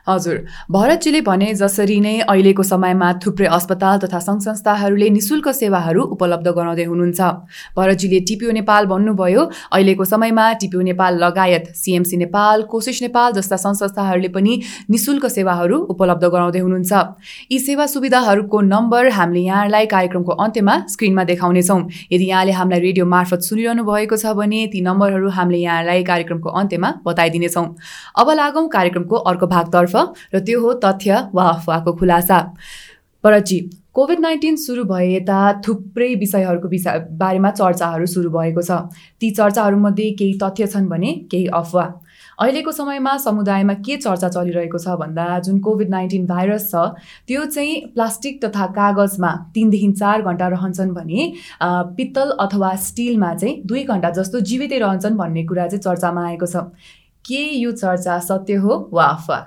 हजुर 0.06 0.38
भरतजीले 0.70 1.20
भने 1.22 1.48
जसरी 1.54 1.98
नै 2.00 2.14
अहिलेको 2.22 2.62
समयमा 2.62 3.08
थुप्रै 3.24 3.46
अस्पताल 3.56 3.98
तथा 4.04 4.18
सङ्घ 4.18 4.40
संस्थाहरूले 4.42 5.08
निशुल्क 5.16 5.48
सेवाहरू 5.54 6.02
उपलब्ध 6.14 6.48
गराउँदै 6.56 6.84
हुनुहुन्छ। 6.84 7.20
भरतजीले 7.76 8.20
टिपिओ 8.28 8.50
नेपाल 8.58 8.86
भन्नुभयो 8.92 9.42
अहिलेको 9.72 10.04
समयमा 10.12 10.46
टिपिओ 10.60 10.80
नेपाल 10.88 11.22
लगायत 11.24 11.68
सिएमसी 11.82 12.16
नेपाल 12.24 12.62
कोसिस 12.72 13.02
नेपाल 13.02 13.32
जस्ता 13.38 13.56
सङ्घ 13.64 13.76
संस्थाहरूले 13.82 14.30
पनि 14.36 14.54
निशुल्क 14.90 15.26
सेवाहरू 15.36 15.78
उपलब्ध 15.94 16.24
गराउँदै 16.34 16.60
हुनुहुन्छ। 16.66 16.92
यी 17.52 17.58
सेवा 17.60 17.86
सुविधाहरूको 17.94 18.60
नम्बर 18.72 19.08
हामीले 19.18 19.44
यहाँलाई 19.44 19.86
कार्यक्रमको 19.94 20.32
अन्त्यमा 20.44 20.74
स्क्रिनमा 20.94 21.24
देखाउनेछौँ। 21.30 21.80
यदि 22.12 22.26
यहाँले 22.26 22.52
हामीलाई 22.58 22.80
रेडियो 22.88 23.06
मार्फत 23.14 23.40
सुनिरहनु 23.48 23.82
भएको 23.84 24.16
छ 24.16 24.34
भने 24.34 24.66
ती 24.74 24.80
नम्बरहरू 24.82 25.28
हामीले 25.38 25.62
यहाँलाई 25.62 26.02
कार्यक्रमको 26.10 26.48
अन्त्यमा 26.60 26.92
बताइदिनेछौँ। 27.06 27.66
अब 28.18 28.30
लागौँ 28.42 28.66
कार्यक्रमको 28.68 29.16
अर्को 29.30 29.46
भागतर्फ। 29.46 29.91
तर्फ 29.92 30.35
र 30.35 30.40
त्यो 30.40 30.61
हो 30.61 30.72
तथ्य 30.85 31.28
वा 31.35 31.48
अफवाहको 31.50 31.92
खुलासा। 31.92 32.40
परजी 33.24 33.59
कोभिड 33.94 34.20
नाइन्टिन 34.20 34.57
सुरु 34.57 34.85
भए 34.85 35.07
यता 35.09 35.38
थुप्रै 35.62 36.14
विषयहरूको 36.14 36.68
विषय 36.68 36.98
बारेमा 37.14 37.50
चर्चाहरू 37.50 38.07
सुरु 38.07 38.31
भएको 38.31 38.62
छ। 38.62 38.78
ती 39.20 39.31
चर्चाहरूमध्ये 39.31 40.11
केही 40.18 40.38
तथ्य 40.42 40.66
छन् 40.66 40.88
भने 40.88 41.12
केही 41.31 41.46
अफवाह। 41.55 41.88
अहिलेको 42.38 42.72
समयमा 42.72 43.16
समुदायमा 43.18 43.74
के 43.87 43.96
चर्चा 43.96 44.28
चलिरहेको 44.28 44.78
छ 44.78 44.96
भन्दा 44.98 45.38
जुन 45.38 45.59
कोभिड 45.61 45.90
नाइन्टिन 45.90 46.26
भाइरस 46.26 46.70
छ 46.70 46.74
त्यो 47.28 47.44
चाहिँ 47.46 47.81
प्लास्टिक 47.94 48.44
तथा 48.44 48.66
कागजमा 48.72 49.31
तिनदेखि 49.55 49.92
चार 49.92 50.22
घन्टा 50.22 50.48
रहन्छन् 50.48 50.94
भने 50.94 51.33
पित्तल 51.62 52.37
अथवा 52.40 52.74
स्टिलमा 52.88 53.35
चाहिँ 53.35 53.62
दुई 53.66 53.85
घन्टा 53.85 54.11
जस्तो 54.18 54.40
जीवितै 54.40 54.78
रहन्छन् 54.78 55.16
भन्ने 55.16 55.44
कुरा 55.46 55.66
चाहिँ 55.68 55.83
चर्चामा 55.83 56.26
आएको 56.26 56.46
छ। 56.46 56.66
के 57.24 57.42
यो 57.61 57.72
चर्चा 57.72 58.18
सत्य 58.18 58.55
हो 58.57 58.88
वा 58.92 59.05
अफवाह? 59.07 59.42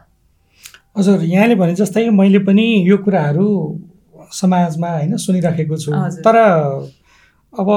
हजुर 0.95 1.23
यहाँले 1.23 1.55
भने 1.55 1.75
जस्तै 1.75 2.09
मैले 2.09 2.39
पनि 2.39 2.65
यो 2.87 2.97
कुराहरू 2.97 3.47
समाजमा 4.31 4.89
होइन 4.89 5.17
सुनिराखेको 5.17 5.77
छु। 5.77 5.91
तर 6.23 6.35
अब 7.53 7.69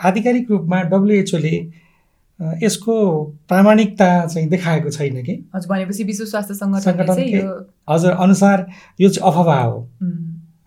आधिकारिक 0.00 0.50
रूपमा 0.50 0.82
डब्लुएचओले 0.82 1.54
यसको 2.62 2.94
प्रामाणिकता 3.48 4.08
चाहिँ 4.26 4.48
देखाएको 4.48 4.90
छैन 4.90 5.22
कि? 5.22 5.34
हजुर 5.54 5.68
भनेपछि 5.72 6.04
विश्व 6.04 6.24
स्वास्थ्य 6.24 6.54
सङ्गठन 6.54 7.66
हजुर 7.90 8.12
अनुसार 8.12 8.66
यो 9.00 9.08
चाहिँ 9.08 9.32
अफवाह 9.32 9.62
हो। 9.62 9.78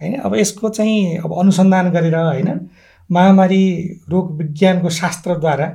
होइन 0.01 0.13
अब 0.19 0.35
यसको 0.35 0.69
चाहिँ 0.69 1.17
अब 1.17 1.33
अनुसन्धान 1.39 1.91
गरेर 1.91 2.15
होइन 2.15 2.59
महामारी 3.09 3.63
रोग 4.09 4.31
विज्ञानको 4.37 4.89
शास्त्रद्वारा 4.89 5.67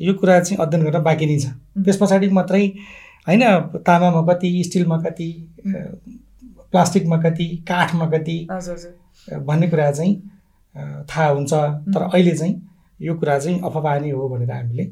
यो 0.00 0.14
कुरा 0.14 0.40
चाहिँ 0.40 0.58
अध्ययन 0.66 0.84
गर्न 0.84 1.02
बाँकी 1.02 1.26
नै 1.26 1.38
छ। 1.38 1.46
त्यस 1.84 1.96
पछाडि 1.96 2.28
मात्रै 2.28 2.66
होइन 3.28 3.42
तामामा 3.86 4.22
कति 4.32 4.62
स्टिलमा 4.64 4.98
कति 5.00 5.28
प्लास्टिकमा 5.66 7.16
कति 7.22 7.46
काठमा 7.68 8.06
कति 8.10 8.46
भन्ने 9.28 9.68
कुरा 9.68 9.90
चाहिँ 9.92 10.14
थाहा 11.10 11.28
हुन्छ। 11.28 11.52
तर 11.52 12.02
अहिले 12.02 12.36
चाहिँ 12.36 12.54
यो 13.00 13.14
कुरा 13.14 13.38
चाहिँ 13.38 13.60
अफवाह 13.60 13.98
नै 14.00 14.10
हो 14.10 14.28
भनेर 14.28 14.52
हामीले 14.52 14.90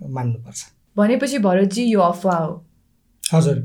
मान्नुपर्छ। 0.00 0.64
भनेपछि 0.96 1.38
भरतजी 1.38 1.84
यो 1.84 2.00
अफवाह 2.00 2.38
हो। 2.38 2.64
हजुर। 3.24 3.58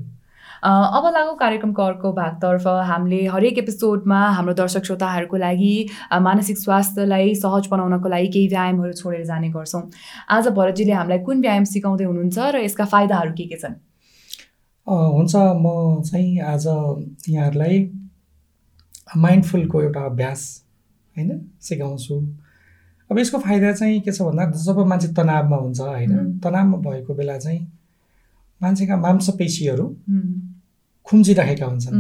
अब 0.63 1.06
लागु 1.13 1.34
कार्यक्रमको 1.39 1.82
अर्को 1.82 2.12
भागतर्फ 2.13 2.67
हामीले 2.88 3.26
हरेक 3.32 3.58
एपिसोडमा 3.58 4.19
हाम्रो 4.30 4.54
दर्शक 4.54 4.84
श्रोताहरूको 4.86 5.38
लागि 5.38 5.76
मानसिक 6.22 6.58
स्वास्थ्यलाई 6.58 7.36
सहज 7.36 7.67
बनाउनको 7.72 8.10
लागि 8.10 8.28
केही 8.28 8.48
व्यायामहरू 8.48 8.93
छोडेर 8.93 9.24
जाने 9.26 9.50
गर्छौँ। 9.50 9.82
आज 10.30 10.48
भरतजीले 10.60 10.91
हामीलाई 10.91 11.19
कुन 11.24 11.41
व्यायाम 11.41 11.63
सिकाउँदै 11.63 12.04
हुनुहुन्छ 12.04 12.38
र 12.39 12.63
यसका 12.63 12.86
फाइदाहरू 12.91 13.32
के 13.39 13.45
के 13.48 13.56
छन्? 13.56 13.80
हुन्छ। 14.88 15.36
म 15.63 16.04
चाहिँ 16.04 16.39
आज 16.43 16.67
यहाँहरूलाई 17.30 17.80
माइन्डफुलको 19.15 19.82
एउटा 19.82 20.06
अभ्यास 20.06 20.43
होइन 21.15 21.30
सिकाउँछु। 21.62 22.15
अब 23.10 23.19
यसको 23.19 23.38
फाइदा 23.39 23.72
चाहिँ 23.80 24.00
के 24.02 24.12
छ 24.12 24.22
भन्दा 24.22 24.52
जब 24.60 24.86
मान्छे 24.86 25.08
तनावमा 25.15 25.58
हुन्छ 25.58 25.80
होइन 25.82 26.39
तनावमा 26.43 26.78
भएको 26.84 27.13
बेला 27.15 27.38
चाहिँ 27.39 27.79
मान्छेका 28.62 28.95
मांसपेशीहरू 28.98 29.86
खुम्चिराखेका 31.08 31.65
हुन्छन्। 31.65 31.95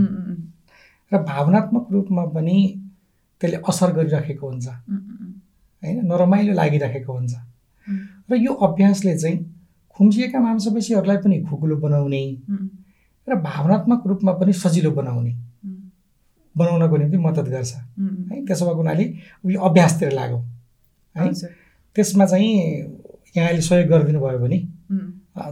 र 1.11 1.17
भावनात्मक 1.23 1.85
रूपमा 1.91 2.23
पनि 2.35 2.57
त्यसले 3.41 3.57
असर 3.69 3.89
गरिराखेको 3.97 4.45
हुन्छ। 4.47 4.67
होइन 5.83 5.97
नरमाइलो 6.05 6.53
लागिराखेको 6.53 7.11
हुन्छ। 7.13 7.33
र 8.29 8.35
यो 8.35 8.53
अभ्यासले 8.53 9.17
चाहिँ 9.17 9.37
खुम्चिएका 9.95 10.39
मांसपेशीहरूलाई 10.39 11.17
पनि 11.23 11.37
खुकुलो 11.49 11.75
बनाउने 11.83 12.23
र 13.27 13.35
भावनात्मक 13.35 14.01
रूपमा 14.07 14.31
पनि 14.39 14.53
सजिलो 14.53 14.91
बनाउने। 14.91 15.33
बनाउनको 16.55 16.95
निम्ति 16.97 17.17
मद्दत 17.17 17.47
गर्छ। 17.49 17.73
है 18.29 18.35
त्यसो 18.45 18.65
भएको 18.65 18.77
हुनाले 18.77 19.05
यो 19.53 19.59
अभ्यासतिर 19.59 20.11
लागौँ 20.11 20.43
है 21.15 21.31
त्यसमा 21.95 22.25
चाहिँ 22.25 22.51
यहाँले 23.37 23.61
सहयोग 23.61 23.87
गरिदिनु 23.89 24.19
भयो 24.19 24.39
भने 24.39 24.57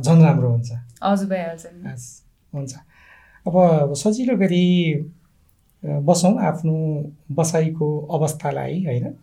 झन् 0.04 0.22
राम्रो 0.26 0.50
हुन्छ। 0.52 0.72
हजुर 1.02 1.28
भइहाल्छ 1.30 1.66
हुन्छ। 2.54 2.74
अब 3.46 3.94
सजिलो 3.96 4.36
गरी 4.38 4.66
बसौँ 5.84 6.34
आफ्नो 6.44 6.76
बसाइको 7.32 7.88
अवस्थालाई 8.18 8.84
होइन? 8.86 9.14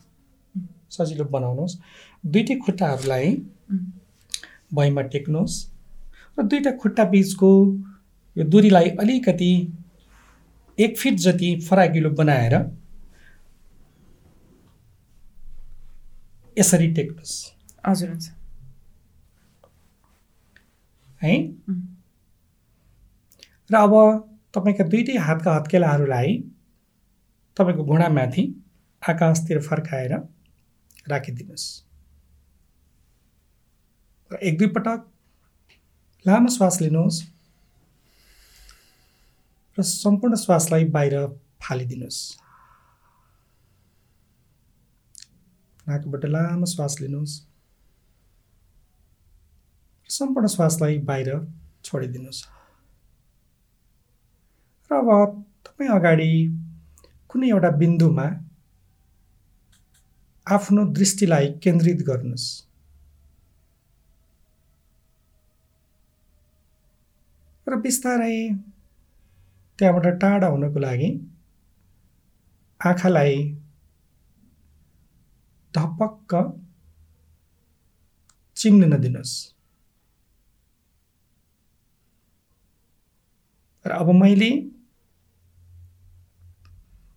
सजिलो 0.91 1.25
बनाउनुहोस्। 1.27 1.79
दुइटै 2.25 2.55
खुट्टाहरूलाई 2.57 3.31
भैँमा 4.75 5.03
टेक्नुहोस् 5.15 5.57
र 6.37 6.43
दुईवटा 6.43 6.71
खुट्टा 6.83 7.05
बिचको 7.11 7.51
यो 8.37 8.45
दुरीलाई 8.45 8.89
अलिकति 9.01 9.53
एक 10.79 10.97
फिट 10.99 11.15
जति 11.25 11.51
फराकिलो 11.69 12.11
बनाएर 12.13 12.55
यसरी 16.57 16.89
टेक्नुहोस्। 16.95 17.35
हजुर 17.87 18.09
हुन्छ। 18.09 18.27
है. 21.25 21.35
र 23.71 23.75
अब 23.77 23.93
तपाईँका 24.55 24.85
दुइटै 24.85 25.17
हातका 25.19 25.55
हत्केलाहरूलाई 25.55 26.31
तपाईँको 27.57 27.85
घुँडामाथि 27.85 28.43
आकाशतिर 29.03 29.61
फर्काएर 29.63 30.13
राखिदिनुहोस्। 31.09 31.67
र 34.31 34.37
एक 34.43 34.59
दुई 34.59 34.69
पटक 34.77 35.01
लामो 36.25 36.49
श्वास 36.49 36.81
लिनुहोस् 36.81 37.23
र 39.79 39.83
सम्पूर्ण 39.83 40.37
श्वासलाई 40.37 40.85
बाहिर 40.95 41.15
फालिदिनुहोस्। 41.63 42.21
नाकबाट 45.87 46.25
लामो 46.27 46.67
श्वास 46.67 47.01
लिनुहोस्। 47.01 47.54
सम्पूर्ण 50.11 50.47
श्वासलाई 50.47 50.99
बाहिर 50.99 51.29
छोडिदिनुहोस्। 51.85 52.43
र 54.91 54.95
अब 54.95 55.09
तपाईँ 55.67 55.91
अगाडि 55.91 56.31
कुनै 57.31 57.49
एउटा 57.49 57.71
बिन्दुमा 57.81 58.27
आफ्नो 60.47 60.85
दृष्टिलाई 60.93 61.47
केन्द्रित 61.65 62.03
गर्नुहोस्। 62.07 62.47
र 67.67 67.77
बिस्तारै 67.81 68.37
त्यहाँबाट 69.79 70.07
टाढा 70.21 70.47
हुनको 70.47 70.79
लागि 70.79 71.09
आँखालाई 72.81 73.35
धपक्क 75.75 76.33
चिम्लिन 78.57 78.97
दिनुहोस्। 79.01 79.54
र 83.87 83.91
अब 83.93 84.09
मैले 84.21 84.51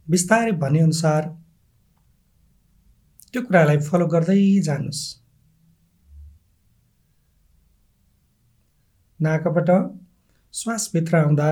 बिस्तारै 0.08 0.52
भनेअनुसार 0.64 1.30
त्यो 3.32 3.42
कुरालाई 3.48 3.78
फलो 3.88 4.06
गर्दै 4.08 4.40
जानुहोस्। 4.68 5.02
नाकबाट 9.20 9.70
श्वासभित्र 10.54 11.18
आउँदा 11.18 11.50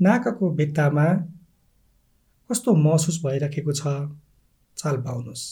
नाकको 0.00 0.50
भित्तामा 0.58 1.06
कस्तो 2.50 2.74
महसुस 2.86 3.16
भइरहेको 3.24 3.72
छ 3.72 3.94
चाल 4.76 4.96
पाउनुहोस् 5.02 5.46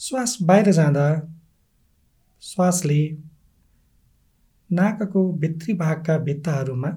श्वास 0.00 0.36
बाहिर 0.42 0.70
जाँदा 0.72 1.06
श्वासले 2.42 3.00
नाकको 4.70 5.20
भित्री 5.32 5.74
भागका 5.74 6.16
भित्ताहरूमा 6.18 6.88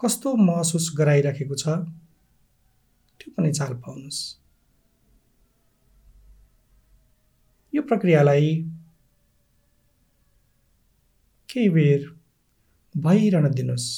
कस्तो 0.00 0.34
महसुस 0.36 0.90
गराइरहेको 0.98 1.54
छ 1.54 1.68
त्यो 3.20 3.32
पनि 3.36 3.52
चाल 3.52 3.74
पाउनुहोस्। 3.74 4.20
यो 7.72 7.82
प्रक्रियालाई 7.82 8.50
केही 11.48 11.68
बेर 11.70 12.10
भइरहन 12.94 13.50
दिनुहोस्। 13.54 13.88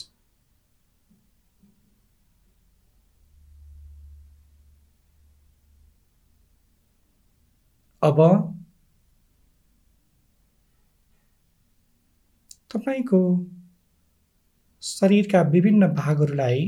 अब 8.02 8.18
तपाईँको 12.70 13.20
शरीरका 14.82 15.40
विभिन्न 15.42 15.86
भागहरूलाई 15.94 16.60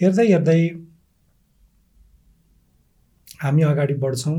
हेर्दै 0.00 0.26
हेर्दै 0.28 0.60
हामी 3.40 3.62
अगाडि 3.62 3.94
बढ्छौँ। 3.94 4.38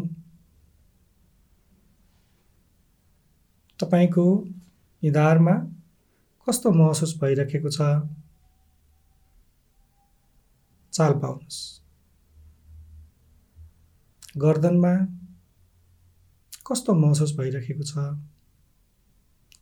तपाईँको 3.80 4.26
निधारमा 5.04 5.56
कस्तो 6.48 6.72
महसुस 6.72 7.18
भइरहेको 7.22 7.70
छ? 7.70 7.80
चाल 10.94 11.14
पाउनुहोस्। 11.20 11.60
गर्दनमा 14.38 14.94
कस्तो 16.68 16.94
महसुस 16.94 17.38
भइरहेको 17.38 17.84
छ? 17.84 17.94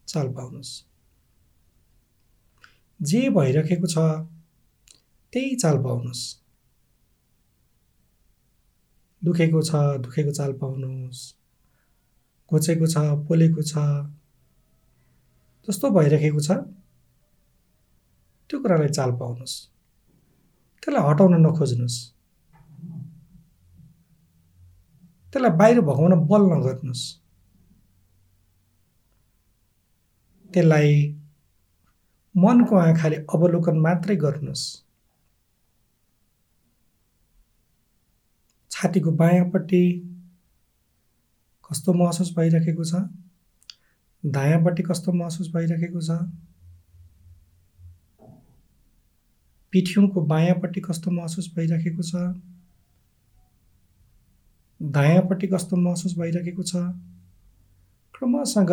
चाल 0.08 0.28
पाउनुहोस्। 0.34 0.72
जे 3.00 3.22
भइरहेको 3.30 3.88
छ 3.88 3.98
त्यही 5.34 5.56
चाल 5.56 5.78
पाउनुहोस्। 5.84 6.24
दुखेको 9.22 9.62
छ 9.62 9.72
दुखेको 10.04 10.32
चाल 10.32 10.52
पाउनुहोस्। 10.62 11.22
घोचेको 12.52 12.88
छ 12.88 12.96
पोलेको 13.28 13.62
छ 13.62 13.74
जस्तो 15.68 15.90
भइरहेको 15.92 16.40
छ 16.40 16.50
त्यो 18.50 18.58
कुरालाई 18.60 18.90
चाल 18.90 19.12
पाउनुहोस्। 19.20 19.56
त्यसलाई 20.84 21.04
हटाउन 21.08 21.34
नखोज्नुहोस्। 21.46 21.98
त्यसलाई 25.34 25.54
बाहिर 25.60 25.82
भगाउन 25.82 26.14
बल 26.28 26.44
नगर्नुहोस्। 26.52 27.04
त्यसलाई 30.54 31.16
मनको 32.38 32.76
आँखाले 32.76 33.16
अवलोकन 33.16 33.78
मात्रै 33.80 34.16
गर्नुहोस्। 34.16 34.84
छातीको 38.72 39.12
बायाँपट्टि 39.12 39.84
कस्तो 41.70 41.94
महसुस 41.94 42.34
भइरहेको 42.38 42.84
छ? 42.84 42.96
दायाँपट्टि 44.26 44.84
कस्तो 44.84 45.12
महसुस 45.12 45.52
भइरहेको 45.54 46.02
छ? 46.02 46.10
पिठ्युको 49.72 50.22
बायाँपट्टि 50.22 50.82
कस्तो 50.82 51.12
महसुस 51.12 51.54
भइरहेको 51.56 52.04
छ? 52.04 52.16
दायाँपट्टि 54.82 55.48
कस्तो 55.48 55.76
महसुस 55.76 56.18
भइरहेको 56.18 56.64
छ? 56.64 56.76
क्रमसँग 58.16 58.72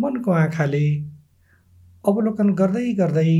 मनको 0.00 0.30
आँखाले 0.30 0.84
अवलोकन 2.08 2.54
गर्दै 2.54 2.92
गर्दै 2.94 3.30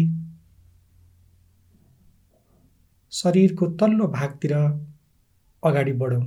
शरीरको 3.13 3.67
तल्लो 3.81 4.07
भागतिर 4.09 4.53
अगाडि 5.63 5.93
बढौँ 5.93 6.25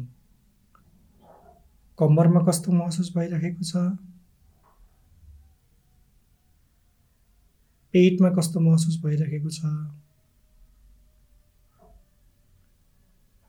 कम्मरमा 2.00 2.42
कस्तो 2.48 2.72
महसुस 2.72 3.12
भइरहेको 3.18 3.64
छ? 3.64 3.74
पेटमा 7.94 8.30
कस्तो 8.30 8.60
महसुस 8.60 9.02
भइरहेको 9.04 9.50
छ? 9.50 9.62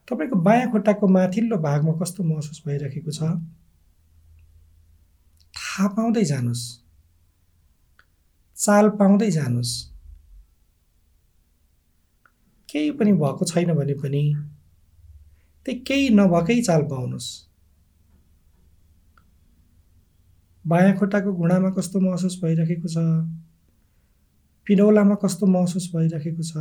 तपाईँको 0.09 0.37
बायाँ 0.37 0.71
खुट्टाको 0.73 1.09
माथिल्लो 1.09 1.57
भागमा 1.57 1.93
कस्तो 2.03 2.25
महसुस 2.25 2.63
भइरहेको 2.67 3.11
छ? 3.11 3.33
थाहा 5.73 5.89
पाउँदै 5.89 6.25
जानुहोस् 6.25 6.79
चाल 8.57 8.89
पाउँदै 8.89 9.31
जानुहोस् 9.31 9.93
केही 12.71 12.91
पनि 12.91 13.13
भएको 13.13 13.45
छैन 13.45 13.75
भने 13.75 13.95
पनि 13.95 14.35
त्यही 15.65 15.81
केही 15.81 16.09
नभएकै 16.09 16.63
चाल 16.63 16.83
पाउनुहोस् 16.83 17.53
बायाँ 20.67 20.97
खुट्टाको 20.97 21.33
घुँडामा 21.33 21.71
कस्तो 21.71 22.01
महसुस 22.01 22.41
भइरहेको 22.45 22.89
छ? 22.89 22.97
पिडौलामा 24.67 25.15
कस्तो 25.15 25.47
महसुस 25.47 25.91
भइरहेको 25.97 26.43
छ? 26.43 26.53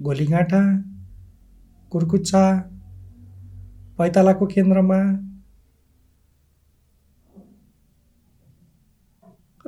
घोलीगाँठा 0.00 0.82
कुर्कुच्चा 1.90 2.60
पैतालाको 3.98 4.46
केन्द्रमा 4.46 5.31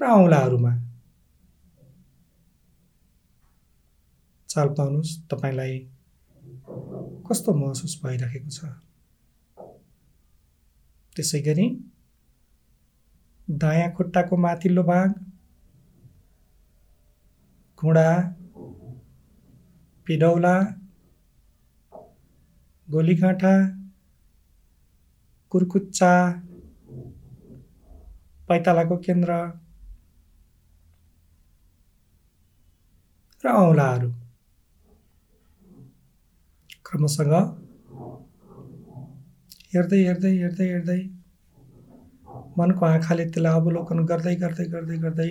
र 0.05 0.07
औँलाहरूमा। 0.07 0.71
चाल 4.49 4.69
पाउनुहोस् 4.69 5.13
तपाईँलाई 5.31 5.79
कस्तो 7.27 7.55
महसुस 7.55 7.95
भइरहेको 8.05 8.51
छ? 8.51 8.61
त्यसै 11.17 11.41
गरी 11.41 11.67
दायाँ 13.49 13.91
खुट्टाको 13.97 14.37
माथिल्लो 14.37 14.83
भाग 14.83 15.09
घुँडा 17.79 18.09
पिडौला 20.07 20.57
गोलीकाँटा 22.89 23.55
कुर्कुच्चा 25.53 26.15
पैतालाको 28.49 28.97
केन्द्र 28.97 29.64
र 33.45 33.51
औँलाहरू 33.55 34.09
क्रमसँग 36.87 37.33
हेर्दै 39.75 39.99
हेर्दै 40.03 40.31
हेर्दै 40.37 40.69
हेर्दै 40.69 41.01
मनको 42.59 42.87
आँखाले 42.87 43.25
त्यसलाई 43.27 43.61
अवलोकन 43.61 44.01
गर्दै 44.13 44.35
गर्दै 44.45 44.67
गर्दै 44.75 44.99
गर्दै 45.05 45.29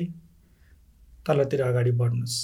तलतिर 1.26 1.66
अगाडि 1.68 1.96
बढ्नुहोस् 2.02 2.38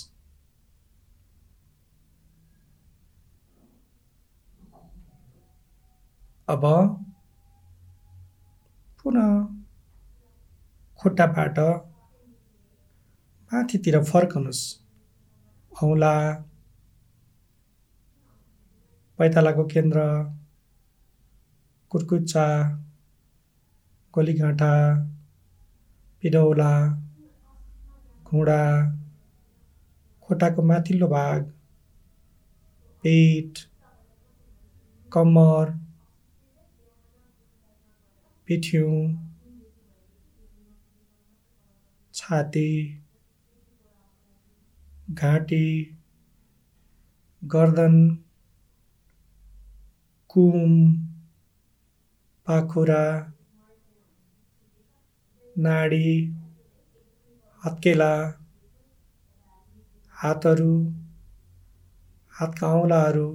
अब 6.47 6.63
पुनः 8.99 9.31
खुट्टाबाट 10.99 11.59
माथितिर 13.51 14.03
फर्कनुहोस् 14.05 14.63
औँला 15.83 16.13
पैतालाको 19.19 19.63
केन्द्र 19.73 19.99
कुर्कुच्चा 21.91 22.45
गोलीघाँटा 24.13 24.71
पिडौला 26.23 26.73
घुँडा 28.27 28.61
खुट्टाको 30.27 30.61
माथिल्लो 30.71 31.07
भाग 31.07 31.41
पेट 33.03 33.59
कम्मर 35.13 35.71
पिठ्यौँ 38.47 38.95
छाती। 42.13 42.69
घाँटी 45.09 45.61
गर्दन 47.41 47.95
कुम 50.29 50.67
पाखुरा 52.47 53.01
नाडी 55.55 56.05
हत्केला 57.61 58.11
हातहरू 60.15 60.73
हातका 62.33 62.71
औँलाहरू 62.75 63.27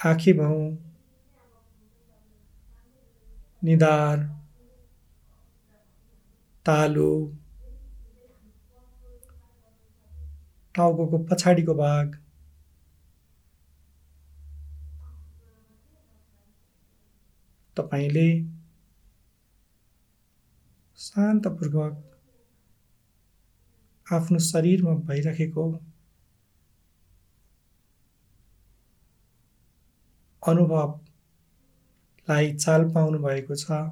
आँखी 0.00 0.32
भाउ 0.34 0.58
निधार। 3.62 4.26
तालु 6.66 7.08
टाउको 10.74 11.18
पछाडिको 11.30 11.74
भाग 11.80 12.14
तपाईँले 17.76 18.28
शान्तपूर्वक 20.98 21.94
आफ्नो 24.06 24.38
शरीरमा 24.46 24.94
भइरहेको 25.08 25.64
अनुभवलाई 30.42 32.46
चाल 32.54 32.88
पाउनु 32.94 33.18
भएको 33.26 33.54
छ। 33.56 33.82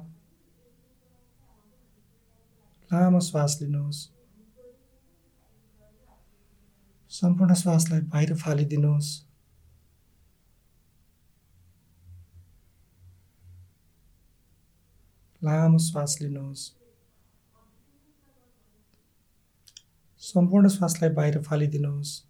लामो 2.93 3.19
श्वास 3.19 3.59
लिनुहोस्। 3.61 4.09
सम्पूर्ण 7.09 7.53
श्वासलाई 7.53 8.01
बाहिर 8.01 8.35
फालिदिनुहोस्। 8.35 9.25
लामो 15.43 15.77
श्वास 15.77 16.17
लिनुहोस्। 16.21 16.71
सम्पूर्ण 20.17 20.67
श्वासलाई 20.67 21.09
बाहिर 21.09 21.41
फालिदिनुहोस्। 21.41 22.23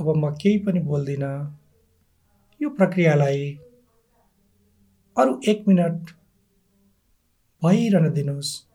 अब 0.00 0.16
म 0.16 0.34
केही 0.34 0.58
पनि 0.58 0.80
बोल्दिनँ। 0.80 1.58
यो 2.62 2.70
प्रक्रियालाई 2.70 3.52
अरू 5.18 5.40
एक 5.48 5.64
मिनट 5.68 6.17
भइरहन 7.62 8.12
दिनुहोस्। 8.12 8.67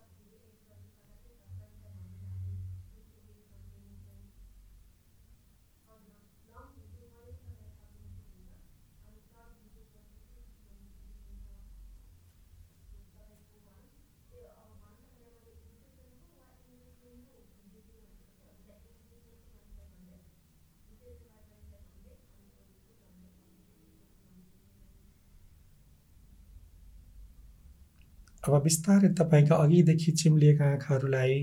अब 28.44 28.54
बिस्तारै 28.64 29.10
तपाईँका 29.18 29.56
अघिदेखि 29.56 30.12
चिम्लिएका 30.12 30.66
आँखाहरूलाई 30.72 31.36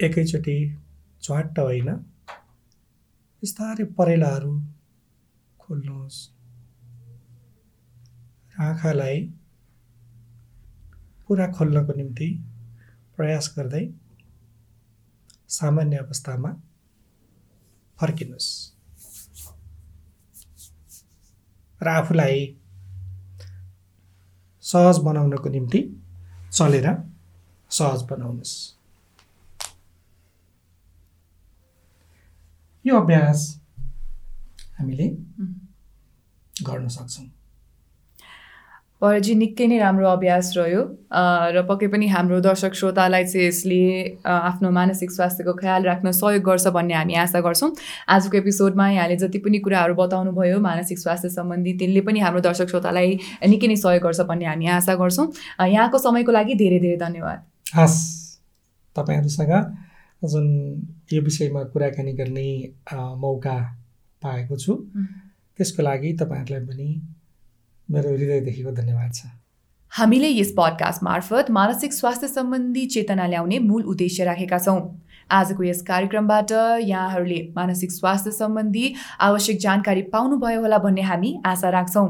एकैचोटि 0.00 0.56
झ्वाट्ट 1.22 1.58
होइन 1.58 1.90
बिस्तारै 3.42 3.84
परेलाहरू 3.98 4.52
खोल्नुहोस्। 5.60 6.18
आँखालाई 8.60 9.20
पुरा 11.28 11.46
खोल्नको 11.52 11.92
निम्ति 11.92 12.28
प्रयास 13.16 13.52
गर्दै 13.56 13.84
सामान्य 15.52 15.96
अवस्थामा 15.98 16.50
फर्किनुहोस्। 17.98 18.50
र 21.80 21.88
आफूलाई 21.90 22.38
सहज 24.66 24.98
बनाउनको 25.04 25.48
निम्ति 25.48 25.80
चलेर 26.52 26.86
सहज 27.70 28.02
बनाउनुहोस्। 28.10 28.54
यो 32.84 33.00
अभ्यास 33.00 33.38
हामीले 34.78 35.06
गर्न 36.56 36.88
सक्छौँ। 36.88 37.28
परजी 39.02 39.34
निकै 39.34 39.66
नै 39.68 39.78
राम्रो 39.78 40.08
अभ्यास 40.08 40.52
रह्यो। 40.56 40.82
र 41.54 41.62
पक्कै 41.68 41.88
पनि 41.92 42.06
हाम्रो 42.08 42.40
दर्शक 42.40 42.72
श्रोतालाई 42.74 43.24
चाहिँ 43.24 43.46
यसले 43.46 43.80
आफ्नो 44.24 44.70
मानसिक 44.72 45.10
स्वास्थ्यको 45.12 45.52
ख्याल 45.60 45.82
राख्न 45.84 46.10
सहयोग 46.16 46.42
गर्छ 46.42 46.66
भन्ने 46.76 46.94
हामी 46.94 47.14
आशा 47.24 47.40
गर्छौँ। 47.44 47.70
आजको 48.08 48.36
एपिसोडमा 48.36 48.88
यहाँले 48.90 49.16
जति 49.20 49.38
पनि 49.44 49.58
कुराहरू 49.60 49.94
बताउनु 49.94 50.32
भयो 50.32 50.60
मानसिक 50.60 50.98
स्वास्थ्य 50.98 51.28
सम्बन्धी 51.36 51.72
त्यसले 51.76 52.00
पनि 52.08 52.20
हाम्रो 52.24 52.40
दर्शक 52.48 52.68
श्रोतालाई 52.72 53.18
निकै 53.52 53.68
नै 53.68 53.76
सहयोग 53.76 54.02
गर्छ 54.02 54.20
भन्ने 54.32 54.46
हामी 54.46 54.66
आशा 54.80 54.94
गर्छौँ। 54.96 55.26
यहाँको 55.68 55.98
समयको 55.98 56.32
लागि 56.32 56.54
धेरै 56.56 56.78
धेरै 56.80 56.96
धन्यवाद। 56.96 57.38
हस् 57.76 57.98
तपाईँहरूसँग 58.96 59.52
जुन 60.24 60.46
यो 61.12 61.20
विषयमा 61.22 61.62
कुराकानी 61.76 62.12
गर्ने 62.16 62.48
मौका 63.20 63.58
पाएको 64.22 64.56
छु 64.56 64.72
त्यसको 65.58 65.82
लागि 65.82 66.12
तपाईँहरूलाई 66.20 66.64
पनि 66.64 66.88
मेरो 67.90 68.10
हृदयदेखिको 68.10 68.70
धन्यवाद 68.70 69.12
छ। 69.14 69.26
हामीले 69.92 70.28
यस 70.28 70.52
पडकास्ट 70.56 71.02
मार्फत 71.02 71.50
मानसिक 71.50 71.92
स्वास्थ्य 71.92 72.28
सम्बन्धी 72.28 72.86
चेतना 72.86 73.26
ल्याउने 73.26 73.58
मूल 73.58 73.82
उद्देश्य 73.82 74.24
राखेका 74.24 74.58
छौँ। 74.58 74.80
आजको 75.30 75.62
यस 75.62 75.82
कार्यक्रमबाट 75.82 76.50
यहाँहरूले 76.82 77.38
मानसिक 77.56 77.92
स्वास्थ्य 77.92 78.30
सम्बन्धी 78.30 78.94
आवश्यक 79.20 79.58
जानकारी 79.58 80.02
पाउनुभयो 80.12 80.60
होला 80.60 80.78
भन्ने 80.78 81.02
हामी 81.02 81.30
आशा 81.46 81.70
राख्छौँ। 81.70 82.08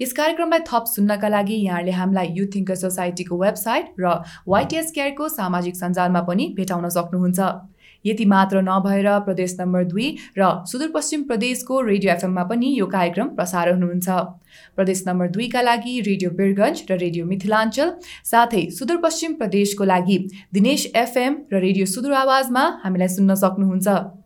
यस 0.00 0.12
कार्यक्रमलाई 0.12 0.60
थप 0.68 0.84
सुन्नका 0.86 1.28
लागि 1.28 1.54
यहाँहरूले 1.54 1.92
हामीलाई 1.92 2.28
युथ 2.32 2.48
थिङ्कर 2.54 2.74
सोसाइटीको 2.74 3.38
वेबसाइट 3.38 3.94
र 4.00 4.20
वाइटिएस 4.48 4.90
केयरको 4.90 5.28
सामाजिक 5.28 5.76
सञ्जालमा 5.76 6.20
पनि 6.28 6.52
भेटाउन 6.56 6.88
सक्नुहुन्छ। 6.88 7.40
यति 8.04 8.24
मात्र 8.24 8.60
नभएर 8.62 9.08
प्रदेश 9.24 9.56
नम्बर 9.60 9.84
दुई 9.84 10.08
र 10.38 10.50
सुदूरपश्चिम 10.66 11.22
प्रदेशको 11.24 11.80
रेडियो 11.86 12.12
एफएममा 12.12 12.44
पनि 12.50 12.74
यो 12.74 12.86
कार्यक्रम 12.88 13.28
प्रसारण 13.36 13.82
हुनुहुन्छ। 13.82 14.08
प्रदेश 14.76 15.02
नम्बर 15.06 15.28
दुईका 15.30 15.62
लागि 15.62 16.00
रेडियो 16.02 16.30
बिरगन्ज 16.38 16.84
र 16.90 16.98
रेडियो 16.98 17.26
मिथिलाञ्चल 17.26 17.92
साथै 18.24 18.62
सुदूरपश्चिम 18.78 19.34
प्रदेशको 19.40 19.84
लागि 19.84 20.18
दिनेश 20.54 20.86
एफएम 20.96 21.42
र 21.52 21.60
रेडियो 21.60 21.86
सुदूर 21.88 22.14
आवाजमा 22.22 22.64
हामीलाई 22.84 23.08
सुन्न 23.16 23.34
सक्नुहुन्छ। 23.42 24.17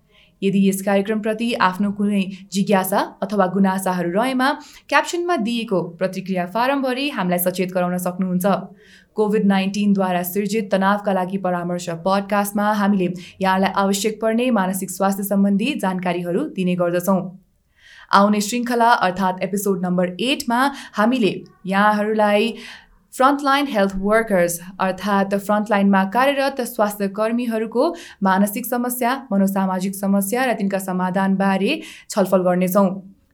यदि 0.42 0.68
यस 0.68 0.82
कार्यक्रमप्रति 0.82 1.52
आफ्नो 1.60 1.90
कुनै 1.92 2.22
जिज्ञासा 2.52 3.00
अथवा 3.22 3.46
गुनासाहरू 3.54 4.10
रहेमा 4.12 4.48
क्याप्सनमा 4.88 5.36
दिएको 5.48 5.82
प्रतिक्रिया 5.98 6.46
फारमभरि 6.46 7.08
हामीलाई 7.10 7.38
सचेत 7.38 7.72
गराउन 7.72 7.98
सक्नुहुन्छ। 7.98 8.46
कोभिड 9.16 9.44
नाइन्टिनद्वारा 9.46 10.22
सिर्जित 10.22 10.70
तनावका 10.72 11.12
लागि 11.12 11.38
परामर्श 11.38 11.88
पडकास्टमा 12.04 12.72
हामीले 12.72 13.08
यहाँलाई 13.40 13.72
आवश्यक 13.76 14.18
पर्ने 14.22 14.50
मानसिक 14.50 14.90
स्वास्थ्य 14.90 15.24
सम्बन्धी 15.24 15.74
जानकारीहरू 15.76 16.44
दिने 16.56 16.74
गर्दछौँ। 16.74 17.20
आउने 18.12 18.40
श्रृङ्खला 18.40 18.88
अर्थात् 19.04 19.42
एपिसोड 19.42 19.84
नम्बर 19.84 20.16
एटमा 20.20 20.60
हामीले 20.94 21.32
यहाँहरूलाई 21.66 22.54
फ्रन्टलाइन 23.14 23.66
हेल्थ 23.66 23.92
वर्कर्स 24.00 24.58
अर्थात् 24.80 25.34
फ्रन्टलाइनमा 25.36 26.02
कार्यरत 26.12 26.60
स्वास्थ्य 26.66 27.08
कर्मीहरूको 27.16 27.88
मानसिक 28.22 28.66
समस्या 28.66 29.10
मनोसामाजिक 29.32 29.94
समस्या 29.94 30.44
र 30.44 30.52
तिनका 30.58 30.78
समाधानबारे 30.78 31.80
छलफल 32.10 32.42
गर्नेछौँ। 32.42 32.88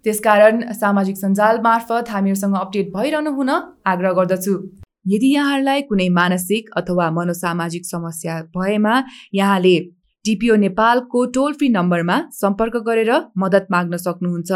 त्यसकारण 0.05 0.73
सामाजिक 0.73 1.17
सञ्जाल 1.17 1.61
मार्फत 1.61 2.11
हामीहरूसँग 2.11 2.57
अपडेट 2.57 2.91
भइरहनु 2.97 3.31
हुन 3.37 3.51
आग्रह 3.87 4.13
गर्दछु। 4.19 4.55
यदि 5.07 5.29
यहाँहरूलाई 5.35 5.83
कुनै 5.87 6.09
मानसिक 6.19 6.71
अथवा 6.77 7.11
मनोसामाजिक 7.11 7.87
समस्या 7.87 8.41
भएमा 8.59 8.95
यहाँले 9.35 9.77
डिपिओ 10.25 10.57
नेपालको 10.67 11.25
टोल 11.35 11.53
फ्री 11.55 11.69
नम्बरमा 11.69 12.21
सम्पर्क 12.35 12.77
गरेर 12.87 13.13
मद्दत 13.39 13.67
माग्न 13.71 13.97
सक्नुहुन्छ। 13.97 14.53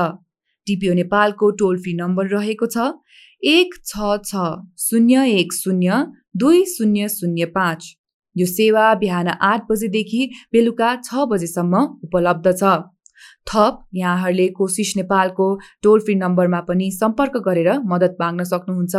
डिपिओ 0.67 0.93
नेपालको 0.95 1.51
टोल 1.59 1.79
फ्री 1.79 1.95
नम्बर 1.95 2.27
रहेको 2.29 2.67
छ। 2.67 2.93
एक 3.43 3.75
छ 3.85 4.17
छ 4.25 4.47
शून्य 4.81 5.27
एक 5.33 5.53
शून्य 5.53 6.05
दुई 6.37 6.65
शून्य 6.69 7.09
शून्य 7.11 7.45
पाँच। 7.55 7.93
यो 8.37 8.47
सेवा 8.49 8.95
बिहान 8.95 9.29
आठ 9.29 9.65
बजेदेखि 9.71 10.29
बेलुका 10.53 10.95
छ 11.05 11.25
बजेसम्म 11.31 11.83
उपलब्ध 12.05 12.53
छ। 12.53 12.81
थप 13.47 13.79
यहाँहरूले 13.95 14.47
कोसिस 14.57 14.93
नेपालको 14.97 15.47
टोल 15.83 16.01
फ्री 16.01 16.15
नम्बरमा 16.15 16.61
पनि 16.69 16.91
सम्पर्क 16.93 17.37
गरेर 17.47 17.71
मद्दत 17.87 18.17
माग्न 18.21 18.45
सक्नुहुन्छ। 18.45 18.95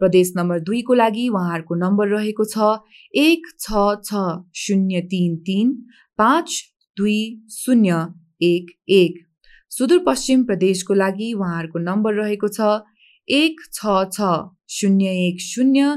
प्रदेश 0.00 0.32
नम्बर 0.36 0.60
दुईको 0.66 0.94
लागि 0.94 1.28
उहाँहरूको 1.28 1.74
नम्बर 1.74 2.08
रहेको 2.08 2.44
छ। 2.44 2.70
एक 3.14 3.46
छ 3.58 3.84
छ 4.02 4.24
शून्य 4.56 5.00
तिन 5.12 5.36
तिन 5.46 5.72
पाँच 6.18 6.58
दुई 6.96 7.18
शून्य 7.52 8.06
एक 8.42 8.74
एक। 8.98 9.22
सुदूरपश्चिम 9.76 10.44
प्रदेशको 10.44 10.94
लागि 10.94 11.32
उहाँहरूको 11.34 11.78
नम्बर 11.80 12.14
रहेको 12.14 12.48
छ 12.48 12.68
एक 13.28 13.58
छ 13.70 13.96
छ 14.12 14.28
शून्य 14.74 15.10
एक 15.24 15.42
शून्य 15.42 15.88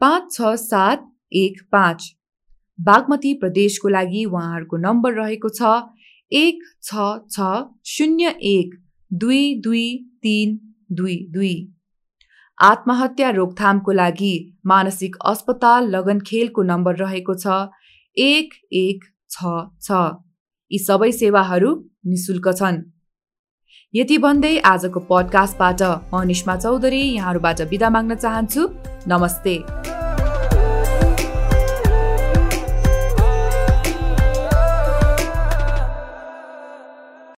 पाँच 0.00 0.32
छ 0.32 0.54
सात 0.62 1.04
एक 1.32 1.60
पाँच। 1.72 2.08
बागमती 2.78 3.32
प्रदेशको 3.34 3.88
लागि 3.88 4.24
उहाँहरूको 4.24 4.76
नम्बर 4.86 5.14
रहेको 5.14 5.48
छ 5.50 5.70
एक 6.32 6.66
छ 6.82 7.06
छ 7.30 7.52
शून्य 7.92 8.34
एक 8.50 8.74
दुई 9.10 9.54
दुई 9.60 9.86
तिन 10.22 10.58
दुई 10.92 11.16
दुई। 11.30 11.54
आत्महत्या 12.58 13.30
रोकथामको 13.30 13.92
लागि 13.92 14.34
मानसिक 14.66 15.16
अस्पताल 15.26 15.90
लगनखेलको 15.90 16.68
नम्बर 16.74 17.02
रहेको 17.04 17.34
छ 17.36 17.62
एक 18.16 18.60
एक 18.76 19.10
छ 19.30 19.58
छ। 19.80 20.04
यी 20.70 20.78
सबै 20.84 21.12
सेवाहरू 21.14 21.74
निशुल्क 22.06 22.56
छन्। 22.56 22.86
यति 23.94 24.18
भन्दै 24.18 24.58
आजको 24.58 25.00
पडकास्टबाट 25.00 25.82
म 26.14 26.22
निष्मा 26.24 26.56
चौधरी 26.56 27.02
यहाँहरूबाट 27.02 27.62
बिदा 27.62 27.88
माग्न 27.90 28.14
चाहन्छु। 28.14 28.62
नमस्ते। 29.08 29.77